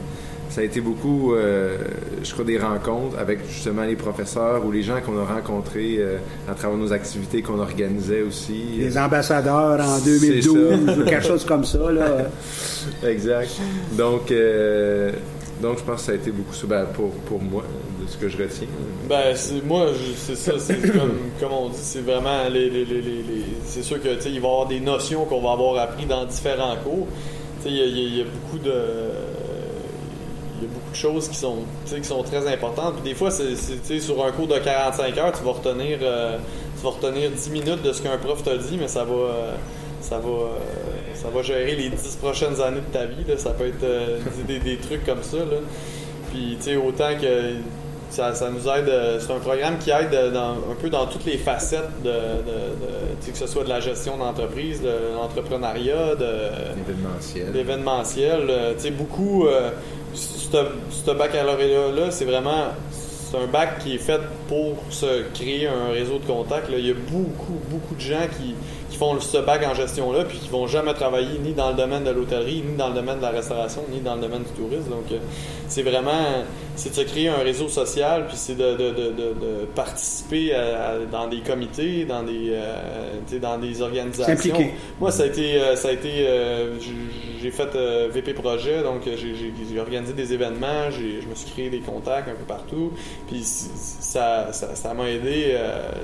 ça 0.50 0.60
a 0.60 0.64
été 0.64 0.80
beaucoup, 0.80 1.34
euh, 1.34 1.76
je 2.22 2.32
crois, 2.32 2.44
des 2.44 2.58
rencontres 2.58 3.18
avec 3.18 3.40
justement 3.50 3.82
les 3.82 3.96
professeurs 3.96 4.64
ou 4.64 4.70
les 4.70 4.82
gens 4.82 5.00
qu'on 5.04 5.18
a 5.18 5.24
rencontrés 5.24 5.96
euh, 5.98 6.18
à 6.48 6.54
travers 6.54 6.76
nos 6.76 6.92
activités 6.92 7.42
qu'on 7.42 7.58
organisait 7.58 8.22
aussi. 8.22 8.62
Les 8.78 8.96
ambassadeurs 8.96 9.80
en 9.80 9.98
C'est 9.98 10.04
2012 10.20 10.86
ça. 10.86 10.92
ou 11.00 11.04
quelque 11.04 11.24
chose 11.26 11.44
comme 11.44 11.64
ça. 11.64 11.90
Là. 11.90 12.28
Exact. 13.08 13.50
Donc, 13.96 14.30
euh, 14.30 15.10
donc, 15.64 15.78
je 15.78 15.82
pense 15.84 15.96
que 16.00 16.06
ça 16.06 16.12
a 16.12 16.14
été 16.14 16.30
beaucoup 16.30 16.54
ça 16.54 16.66
ben, 16.66 16.86
pour, 16.94 17.10
pour 17.26 17.40
moi, 17.42 17.62
de 18.02 18.08
ce 18.10 18.16
que 18.16 18.28
je 18.28 18.36
retiens. 18.38 18.66
Ben, 19.08 19.34
c'est, 19.34 19.64
moi, 19.64 19.88
c'est 20.16 20.36
ça, 20.36 20.52
c'est 20.58 20.80
comme, 20.92 21.18
comme 21.40 21.52
on 21.52 21.68
dit, 21.70 21.76
c'est 21.80 22.00
vraiment 22.02 22.48
les, 22.50 22.70
les, 22.70 22.84
les, 22.84 23.00
les- 23.02 23.22
c'est 23.64 23.82
sûr 23.82 24.00
que, 24.02 24.14
tu 24.14 24.20
sais, 24.22 24.30
il 24.30 24.40
va 24.40 24.48
y 24.48 24.50
avoir 24.50 24.66
des 24.66 24.80
notions 24.80 25.24
qu'on 25.24 25.40
va 25.40 25.52
avoir 25.52 25.78
appris 25.82 26.06
dans 26.06 26.24
différents 26.24 26.76
cours. 26.84 27.06
Il 27.66 27.72
y 27.72 27.76
y 27.78 27.82
a- 27.82 27.84
il 27.86 28.18
y 28.18 28.20
a 28.20 28.24
beaucoup 28.24 28.58
de, 28.62 28.74
il 30.58 30.62
y 30.62 30.66
a 30.66 30.72
beaucoup 30.72 30.90
de 30.90 30.96
choses 30.96 31.28
qui 31.28 31.36
sont, 31.36 31.58
qui 31.86 32.04
sont 32.04 32.22
très 32.22 32.46
importantes. 32.52 32.94
Puis 32.96 33.10
des 33.10 33.14
fois, 33.14 33.30
c'est, 33.30 33.56
c'est, 33.56 34.00
sur 34.00 34.24
un 34.24 34.30
cours 34.32 34.46
de 34.46 34.58
45 34.58 35.18
heures, 35.18 35.32
tu 35.32 35.42
vas 35.44 35.52
retenir, 35.52 35.98
euh, 36.02 36.38
tu 36.78 36.84
vas 36.84 36.90
retenir 36.90 37.30
10 37.30 37.50
minutes 37.50 37.82
de 37.82 37.92
ce 37.92 38.02
qu'un 38.02 38.16
prof 38.18 38.42
t'a 38.42 38.56
dit, 38.56 38.76
mais 38.78 38.88
ça 38.88 39.04
va, 39.04 39.14
euh, 39.14 39.54
ça 40.00 40.18
va, 40.18 40.28
euh, 40.28 40.58
ça 41.24 41.30
va 41.34 41.42
gérer 41.42 41.74
les 41.74 41.88
10 41.88 42.16
prochaines 42.22 42.60
années 42.60 42.80
de 42.86 42.92
ta 42.92 43.06
vie. 43.06 43.24
Là. 43.26 43.36
Ça 43.38 43.50
peut 43.50 43.66
être 43.66 43.82
euh, 43.82 44.18
des, 44.46 44.58
des 44.58 44.76
trucs 44.76 45.04
comme 45.06 45.22
ça. 45.22 45.38
Là. 45.38 45.58
Puis, 46.32 46.56
tu 46.58 46.64
sais, 46.64 46.76
autant 46.76 47.14
que 47.20 47.54
ça, 48.10 48.34
ça 48.34 48.50
nous 48.50 48.68
aide. 48.68 48.88
euh, 48.88 49.18
C'est 49.20 49.32
un 49.32 49.38
programme 49.38 49.78
qui 49.78 49.90
aide 49.90 50.12
euh, 50.12 50.30
dans- 50.30 50.52
un 50.70 50.74
peu 50.80 50.90
dans 50.90 51.06
toutes 51.06 51.24
les 51.24 51.38
facettes 51.38 52.02
de, 52.04 52.10
que 53.30 53.36
ce 53.38 53.46
soit 53.46 53.64
de 53.64 53.68
la 53.70 53.80
gestion 53.80 54.16
d'entreprise, 54.18 54.82
de 54.82 54.92
l'entrepreneuriat, 55.16 56.14
de 56.16 56.26
Événementiel. 56.86 57.52
l'événementiel. 57.52 58.52
tu 58.76 58.82
sais, 58.82 58.90
beaucoup. 58.90 59.46
Euh, 59.46 59.70
ce 60.14 60.48
ce 60.90 61.10
baccalauréat-là, 61.10 62.10
c'est 62.10 62.24
vraiment. 62.24 62.66
C'est 62.90 63.38
un 63.42 63.46
bac 63.48 63.80
qui 63.80 63.96
est 63.96 63.98
fait 63.98 64.20
pour 64.46 64.76
se 64.90 65.22
créer 65.34 65.66
un 65.66 65.90
réseau 65.92 66.18
de 66.20 66.24
contacts. 66.26 66.70
là. 66.70 66.76
Il 66.78 66.86
y 66.86 66.90
a 66.90 66.94
beaucoup, 66.94 67.58
beaucoup 67.68 67.94
de 67.96 68.00
gens 68.00 68.28
qui, 68.38 68.54
qui 68.94 69.00
font 69.00 69.18
ce 69.18 69.38
bac 69.38 69.60
en 69.66 69.74
gestion-là, 69.74 70.22
puis 70.24 70.38
qui 70.38 70.48
vont 70.48 70.68
jamais 70.68 70.94
travailler 70.94 71.40
ni 71.40 71.52
dans 71.52 71.70
le 71.70 71.74
domaine 71.74 72.04
de 72.04 72.10
l'hôtellerie, 72.10 72.62
ni 72.64 72.76
dans 72.76 72.88
le 72.88 72.94
domaine 72.94 73.16
de 73.16 73.22
la 73.22 73.30
restauration, 73.30 73.82
ni 73.90 73.98
dans 73.98 74.14
le 74.14 74.20
domaine 74.20 74.44
du 74.44 74.50
tourisme. 74.50 74.88
Donc, 74.88 75.10
euh, 75.10 75.18
c'est 75.66 75.82
vraiment, 75.82 76.44
c'est 76.76 76.90
de 76.90 76.94
se 76.94 77.00
créer 77.02 77.28
un 77.28 77.38
réseau 77.38 77.68
social, 77.68 78.26
puis 78.28 78.36
c'est 78.36 78.56
de, 78.56 78.72
de, 78.72 78.90
de, 78.90 79.10
de, 79.10 79.64
participer 79.74 80.54
à- 80.54 80.90
à- 80.90 80.98
dans 81.10 81.26
des 81.28 81.40
comités, 81.40 82.04
dans 82.04 82.22
des, 82.22 82.50
euh, 82.50 83.38
dans 83.40 83.58
des 83.58 83.80
organisations. 83.82 84.34
Moi, 85.00 85.10
ça 85.10 85.22
a 85.24 85.26
été, 85.26 85.60
euh, 85.60 85.76
ça 85.76 85.88
a 85.88 85.92
été, 85.92 86.10
euh, 86.26 86.74
j'ai- 86.80 87.50
fait 87.50 87.74
euh, 87.76 88.08
VP 88.10 88.32
projet, 88.32 88.82
donc 88.82 89.02
j'ai- 89.04 89.78
organisé 89.78 90.12
des 90.14 90.32
événements, 90.32 90.90
j'ai- 90.90 91.20
je 91.20 91.28
me 91.28 91.34
suis 91.34 91.50
créé 91.50 91.68
des 91.70 91.80
contacts 91.80 92.26
un 92.28 92.32
peu 92.34 92.44
partout, 92.46 92.90
puis 93.28 93.42
ça, 93.44 94.48
ça, 94.52 94.74
ça 94.74 94.94
m'a 94.94 95.10
aidé. 95.10 95.54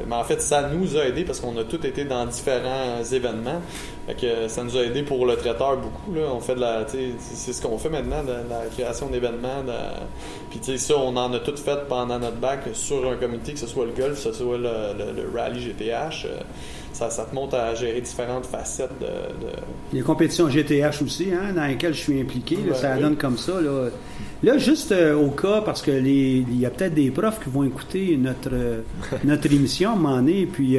mais 0.06 0.14
en 0.16 0.24
fait, 0.24 0.40
ça 0.42 0.68
nous 0.68 0.96
a 0.98 1.06
aidé 1.06 1.24
parce 1.24 1.40
qu'on 1.40 1.56
a 1.56 1.64
tous 1.64 1.84
été 1.86 2.04
dans 2.04 2.26
différents 2.26 3.02
événements. 3.12 3.60
Fait 4.06 4.14
que 4.14 4.48
ça 4.48 4.62
nous 4.64 4.76
a 4.76 4.82
aidé 4.82 5.02
pour 5.02 5.24
le 5.26 5.36
traiteur 5.36 5.76
beaucoup. 5.76 6.12
Là. 6.14 6.22
On 6.34 6.40
fait 6.40 6.54
de 6.56 6.60
la, 6.60 6.84
c'est 6.88 7.52
ce 7.52 7.62
qu'on 7.62 7.78
fait 7.78 7.88
maintenant, 7.90 8.22
de, 8.22 8.32
la 8.48 8.66
création 8.76 9.06
d'événements. 9.08 9.62
Puis 10.62 10.72
tu 10.72 10.78
sais, 10.78 10.92
ça, 10.92 10.98
on 10.98 11.16
en 11.16 11.32
a 11.32 11.38
tout 11.38 11.56
fait 11.56 11.86
pendant 11.88 12.18
notre 12.18 12.36
bac 12.36 12.60
sur 12.74 13.10
un 13.10 13.16
comité, 13.16 13.52
que 13.54 13.58
ce 13.58 13.66
soit 13.66 13.86
le 13.86 13.92
golf, 13.92 14.14
que 14.14 14.20
ce 14.20 14.32
soit 14.32 14.58
le, 14.58 14.62
le- 14.98 15.22
le 15.22 15.30
rallye 15.38 15.60
GTH. 15.60 16.26
euh, 16.26 16.38
Ça, 16.92 17.08
ça 17.08 17.24
te 17.24 17.34
montre 17.34 17.54
à 17.56 17.74
gérer 17.74 18.00
différentes 18.00 18.46
facettes 18.46 18.90
de, 19.00 19.06
de- 19.06 19.52
Les 19.92 20.02
compétitions 20.02 20.48
GTH 20.50 21.02
aussi, 21.02 21.28
hein, 21.32 21.52
dans 21.54 21.64
lesquelles 21.64 21.94
je 21.94 22.00
suis 22.00 22.20
impliqué, 22.20 22.58
là, 22.68 22.74
ça 22.74 22.92
oui. 22.96 23.00
donne 23.02 23.16
comme 23.16 23.38
ça. 23.38 23.60
Là, 23.60 23.88
Là, 24.42 24.56
juste 24.58 24.90
euh, 24.92 25.14
au 25.14 25.28
cas, 25.30 25.60
parce 25.60 25.82
que 25.82 25.90
il 25.90 26.58
y 26.58 26.64
a 26.66 26.70
peut-être 26.70 26.94
des 26.94 27.10
profs 27.10 27.40
qui 27.44 27.50
vont 27.50 27.62
écouter 27.64 28.16
notre, 28.18 28.50
euh, 28.52 28.80
notre 29.24 29.52
émission 29.52 29.90
à 29.90 29.92
un 29.92 29.96
moment 29.96 30.16
donné, 30.16 30.46
puis 30.50 30.78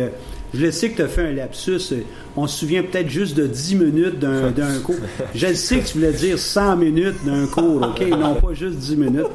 je 0.53 0.65
le 0.65 0.71
sais 0.71 0.89
que 0.89 0.97
tu 0.97 1.01
as 1.01 1.07
fait 1.07 1.21
un 1.27 1.31
lapsus. 1.33 1.93
On 2.35 2.47
se 2.47 2.59
souvient 2.59 2.83
peut-être 2.83 3.09
juste 3.09 3.35
de 3.37 3.47
10 3.47 3.75
minutes 3.75 4.19
d'un 4.19 4.51
d'un 4.55 4.79
cours. 4.79 4.95
Je 5.33 5.47
le 5.47 5.53
sais 5.55 5.79
que 5.79 5.87
tu 5.87 5.93
voulais 5.97 6.11
dire 6.13 6.37
100 6.37 6.75
minutes 6.77 7.23
d'un 7.25 7.47
cours, 7.47 7.81
OK? 7.81 8.07
Non 8.09 8.35
pas 8.35 8.53
juste 8.53 8.77
10 8.77 8.97
minutes. 8.97 9.27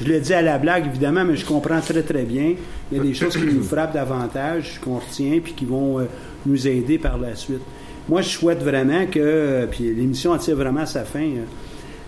Je 0.00 0.06
l'ai 0.06 0.20
dit 0.20 0.34
à 0.34 0.42
la 0.42 0.58
blague, 0.58 0.86
évidemment, 0.86 1.24
mais 1.24 1.36
je 1.36 1.44
comprends 1.46 1.80
très, 1.80 2.02
très 2.02 2.24
bien. 2.24 2.54
Il 2.90 2.98
y 2.98 3.00
a 3.00 3.04
des 3.04 3.14
choses 3.14 3.36
qui 3.36 3.44
nous 3.44 3.62
frappent 3.62 3.94
davantage, 3.94 4.80
qu'on 4.82 4.98
retient, 4.98 5.38
puis 5.42 5.52
qui 5.52 5.64
vont 5.64 6.00
euh, 6.00 6.04
nous 6.46 6.66
aider 6.66 6.98
par 6.98 7.16
la 7.18 7.34
suite. 7.36 7.60
Moi, 8.08 8.20
je 8.20 8.28
souhaite 8.28 8.62
vraiment 8.62 9.06
que, 9.06 9.18
euh, 9.20 9.66
puis 9.66 9.84
l'émission 9.94 10.36
tire 10.36 10.56
vraiment 10.56 10.80
à 10.80 10.86
sa 10.86 11.04
fin. 11.04 11.20
euh, 11.20 11.44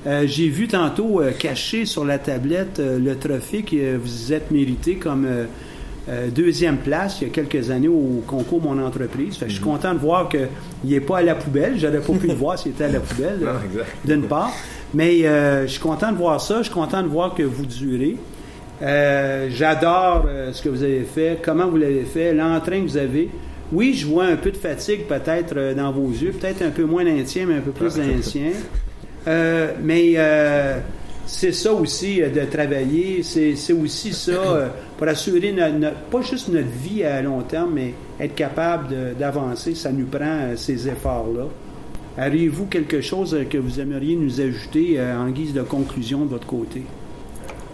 euh, 0.06 0.26
J'ai 0.26 0.48
vu 0.48 0.68
tantôt 0.68 1.20
euh, 1.22 1.30
caché 1.30 1.84
sur 1.86 2.04
la 2.04 2.18
tablette 2.18 2.80
euh, 2.80 2.98
le 2.98 3.16
trophée 3.16 3.62
que 3.62 3.96
vous 3.96 4.32
êtes 4.32 4.50
mérité 4.50 4.96
comme 4.96 5.26
euh, 6.08 6.28
deuxième 6.28 6.76
place 6.76 7.20
il 7.20 7.28
y 7.28 7.30
a 7.30 7.34
quelques 7.34 7.70
années 7.70 7.88
au 7.88 8.22
concours 8.26 8.62
Mon 8.62 8.80
Entreprise. 8.84 9.36
Fait 9.36 9.46
que 9.46 9.50
Je 9.50 9.56
suis 9.56 9.64
content 9.64 9.92
de 9.92 9.98
voir 9.98 10.28
qu'il 10.28 10.48
n'est 10.84 11.00
pas 11.00 11.18
à 11.18 11.22
la 11.22 11.34
poubelle. 11.34 11.78
J'aurais 11.78 11.98
pas 11.98 12.12
pu 12.12 12.26
le 12.28 12.34
voir 12.34 12.58
s'il 12.58 12.72
était 12.72 12.84
à 12.84 12.88
la 12.88 13.00
poubelle, 13.00 13.40
euh, 13.42 13.82
d'une 14.04 14.22
part. 14.22 14.52
Mais 14.94 15.26
euh, 15.26 15.66
je 15.66 15.72
suis 15.72 15.80
content 15.80 16.12
de 16.12 16.16
voir 16.16 16.40
ça. 16.40 16.58
Je 16.58 16.64
suis 16.64 16.74
content 16.74 17.02
de 17.02 17.08
voir 17.08 17.34
que 17.34 17.42
vous 17.42 17.66
durez. 17.66 18.16
Euh, 18.82 19.48
J'adore 19.50 20.26
ce 20.52 20.62
que 20.62 20.68
vous 20.68 20.82
avez 20.82 21.02
fait, 21.02 21.40
comment 21.42 21.66
vous 21.66 21.78
l'avez 21.78 22.04
fait, 22.04 22.32
l'entrain 22.32 22.82
que 22.82 22.86
vous 22.86 22.96
avez. 22.96 23.30
Oui, 23.72 23.94
je 23.94 24.06
vois 24.06 24.26
un 24.26 24.36
peu 24.36 24.52
de 24.52 24.56
fatigue 24.56 25.06
peut-être 25.06 25.74
dans 25.74 25.90
vos 25.90 26.08
yeux, 26.10 26.30
peut-être 26.30 26.62
un 26.62 26.70
peu 26.70 26.84
moins 26.84 27.04
d'un 27.04 27.22
tien, 27.24 27.46
mais 27.46 27.54
un 27.54 27.60
peu 27.60 27.72
plus 27.72 27.96
d'un 27.96 28.20
tien. 28.20 28.50
Euh, 29.28 29.72
mais 29.82 30.14
c'est 31.26 31.52
ça 31.52 31.72
aussi 31.72 32.22
euh, 32.22 32.30
de 32.30 32.44
travailler, 32.50 33.22
c'est 33.22 33.54
aussi 33.72 34.12
ça 34.12 34.30
euh, 34.32 34.68
pour 34.96 35.08
assurer 35.08 35.52
notre, 35.52 35.74
notre- 35.74 36.00
pas 36.10 36.22
juste 36.22 36.48
notre 36.48 36.68
vie 36.68 37.02
à 37.04 37.20
long 37.22 37.42
terme, 37.42 37.72
mais 37.74 37.94
être 38.20 38.34
capable 38.34 38.94
d'avancer, 39.18 39.74
ça 39.74 39.90
nous 39.92 40.06
prend 40.06 40.20
euh, 40.24 40.56
ces 40.56 40.88
efforts-là. 40.88 41.46
Auriez-vous 42.18 42.66
quelque 42.66 43.00
chose 43.02 43.34
euh, 43.34 43.44
que 43.44 43.58
vous 43.58 43.78
aimeriez 43.80 44.16
nous 44.16 44.40
ajouter 44.40 44.94
euh, 44.98 45.18
en 45.18 45.28
guise 45.30 45.52
de 45.52 45.62
conclusion 45.62 46.24
de 46.24 46.30
votre 46.30 46.46
côté? 46.46 46.82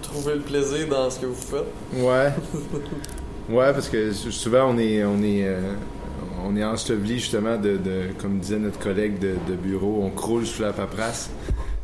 trouver 0.03 0.35
le 0.35 0.41
plaisir 0.41 0.87
dans 0.91 1.09
ce 1.09 1.21
que 1.21 1.27
vous 1.27 1.35
faites. 1.35 2.03
Ouais. 2.03 2.31
Ouais, 3.51 3.73
parce 3.73 3.88
que 3.88 4.12
souvent 4.12 4.73
on 4.73 4.79
est 4.79 5.05
on 5.05 5.21
est 5.23 5.45
euh, 5.45 5.59
on 6.47 6.55
est 6.57 6.62
enseveli 6.65 7.19
justement 7.19 7.57
de, 7.57 7.77
de 7.77 8.03
comme 8.21 8.38
disait 8.38 8.59
notre 8.59 8.79
collègue 8.79 9.19
de, 9.19 9.35
de 9.49 9.57
bureau, 9.57 10.01
on 10.05 10.11
croule 10.11 10.47
sous 10.47 10.62
la 10.62 10.73
paperasse. 10.73 11.29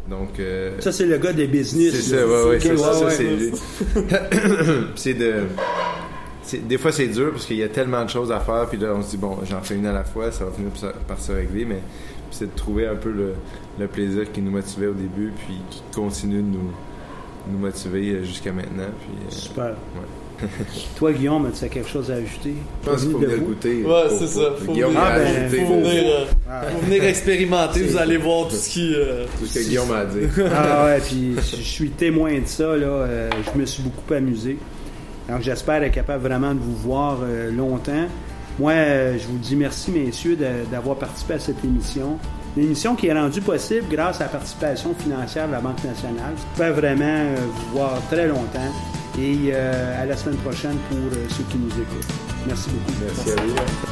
Donc 0.09 0.39
euh, 0.41 0.81
Ça, 0.81 0.91
c'est 0.93 1.07
le 1.07 1.19
gars 1.19 1.33
des 1.33 1.47
business. 1.47 1.95
c'est 1.95 2.17
ça, 2.17 2.27
ouais, 2.27 2.45
ouais, 2.45 2.61
ça, 2.61 2.75
ouais, 2.75 3.05
ouais. 3.05 3.53
c'est 3.97 4.07
c'est 4.97 5.15
de 5.15 5.35
des 6.67 6.79
fois 6.79 6.93
c'est 6.93 7.09
dur 7.09 7.33
parce 7.33 7.45
qu'il 7.45 7.57
y 7.59 7.63
a 7.63 7.69
tellement 7.69 8.03
de 8.05 8.09
choses 8.09 8.33
à 8.33 8.41
faire 8.41 8.67
puis 8.71 8.79
là 8.79 8.95
on 8.97 9.03
se 9.03 9.11
dit 9.11 9.17
bon 9.19 9.37
j'en 9.45 9.61
fais 9.61 9.75
une 9.75 9.85
à 9.85 9.93
la 9.93 10.03
fois 10.05 10.33
ça 10.33 10.47
va 10.47 10.51
finir 10.51 10.71
par 11.07 11.21
se- 11.21 11.31
régler 11.33 11.67
mais 11.67 11.81
c'est 12.31 12.47
de 12.47 12.57
trouver 12.57 12.87
un 12.87 12.95
peu 12.95 13.11
le, 13.11 13.35
le 13.79 13.87
plaisir 13.87 14.33
qui 14.33 14.41
nous 14.41 14.51
motivait 14.51 14.87
au 14.87 14.95
début 14.95 15.31
puis 15.45 15.61
qui 15.69 15.83
continue 15.95 16.37
de 16.39 16.43
nous 16.57 16.73
nous 17.51 17.59
motiver 17.59 18.13
euh, 18.13 18.25
jusqu'à 18.25 18.53
maintenant 18.53 18.89
puis 19.01 19.11
euh, 19.27 19.31
Super. 19.31 19.75
Toi, 20.97 21.13
Guillaume, 21.13 21.47
as-tu 21.47 21.69
quelque 21.69 21.89
chose 21.89 22.11
à 22.11 22.15
ajouter? 22.15 22.55
Je 22.85 22.91
pense 22.91 23.03
qu'il 23.03 23.13
faut 23.13 23.45
goûter. 23.45 23.83
Ouais, 23.83 24.05
c'est 24.11 24.27
ça. 24.27 24.53
Faut 24.65 24.73
Guillaume 24.73 24.95
ben, 24.95 25.49
faut, 25.51 25.75
venir, 25.75 26.03
euh, 26.07 26.25
ah. 26.49 26.63
venir 26.83 27.05
expérimenter. 27.05 27.83
vous 27.83 27.97
allez 27.97 28.17
voir 28.17 28.49
tout 28.49 28.57
ce 28.57 28.71
qui... 28.71 28.95
Euh, 28.95 29.25
tout 29.39 29.47
ce 29.47 29.59
que 29.59 29.65
Guillaume 29.65 29.91
a 29.93 30.05
dit. 30.05 30.27
ah 30.55 30.85
ouais, 30.87 31.01
puis 31.01 31.35
je 31.37 31.63
suis 31.63 31.91
témoin 31.91 32.39
de 32.39 32.47
ça. 32.47 32.77
Là, 32.77 32.87
euh, 32.87 33.31
je 33.53 33.59
me 33.59 33.67
suis 33.67 33.83
beaucoup 33.83 34.13
amusé. 34.15 34.59
Donc, 35.29 35.43
j'espère 35.43 35.83
être 35.83 35.93
capable 35.93 36.23
vraiment 36.23 36.55
de 36.55 36.61
vous 36.61 36.77
voir 36.77 37.19
longtemps. 37.53 38.07
Moi, 38.59 38.73
je 39.19 39.27
vous 39.29 39.39
dis 39.39 39.57
merci, 39.57 39.91
messieurs, 39.91 40.39
d'avoir 40.71 40.97
participé 40.97 41.35
à 41.35 41.39
cette 41.39 41.63
émission. 41.65 42.19
Une 42.57 42.65
émission 42.65 42.97
qui 42.97 43.09
est 43.09 43.13
rendue 43.13 43.43
possible 43.43 43.85
grâce 43.91 44.21
à 44.21 44.25
la 44.25 44.31
participation 44.31 44.95
financière 44.95 45.47
de 45.47 45.53
la 45.53 45.61
Banque 45.61 45.85
nationale. 45.85 46.33
J'espère 46.35 46.73
vraiment 46.73 47.25
vous 47.47 47.79
voir 47.79 48.01
très 48.11 48.27
longtemps 48.27 48.73
et 49.19 49.51
euh, 49.53 50.03
à 50.03 50.07
la 50.07 50.17
semaine 50.17 50.39
prochaine 50.39 50.77
pour 50.89 50.99
euh, 50.99 51.27
ceux 51.29 51.45
qui 51.45 51.59
nous 51.59 51.71
écoutent. 51.71 52.15
Merci 52.47 52.71
beaucoup. 52.71 52.93
Merci 53.05 53.33
à 53.33 53.43
vous. 53.43 53.88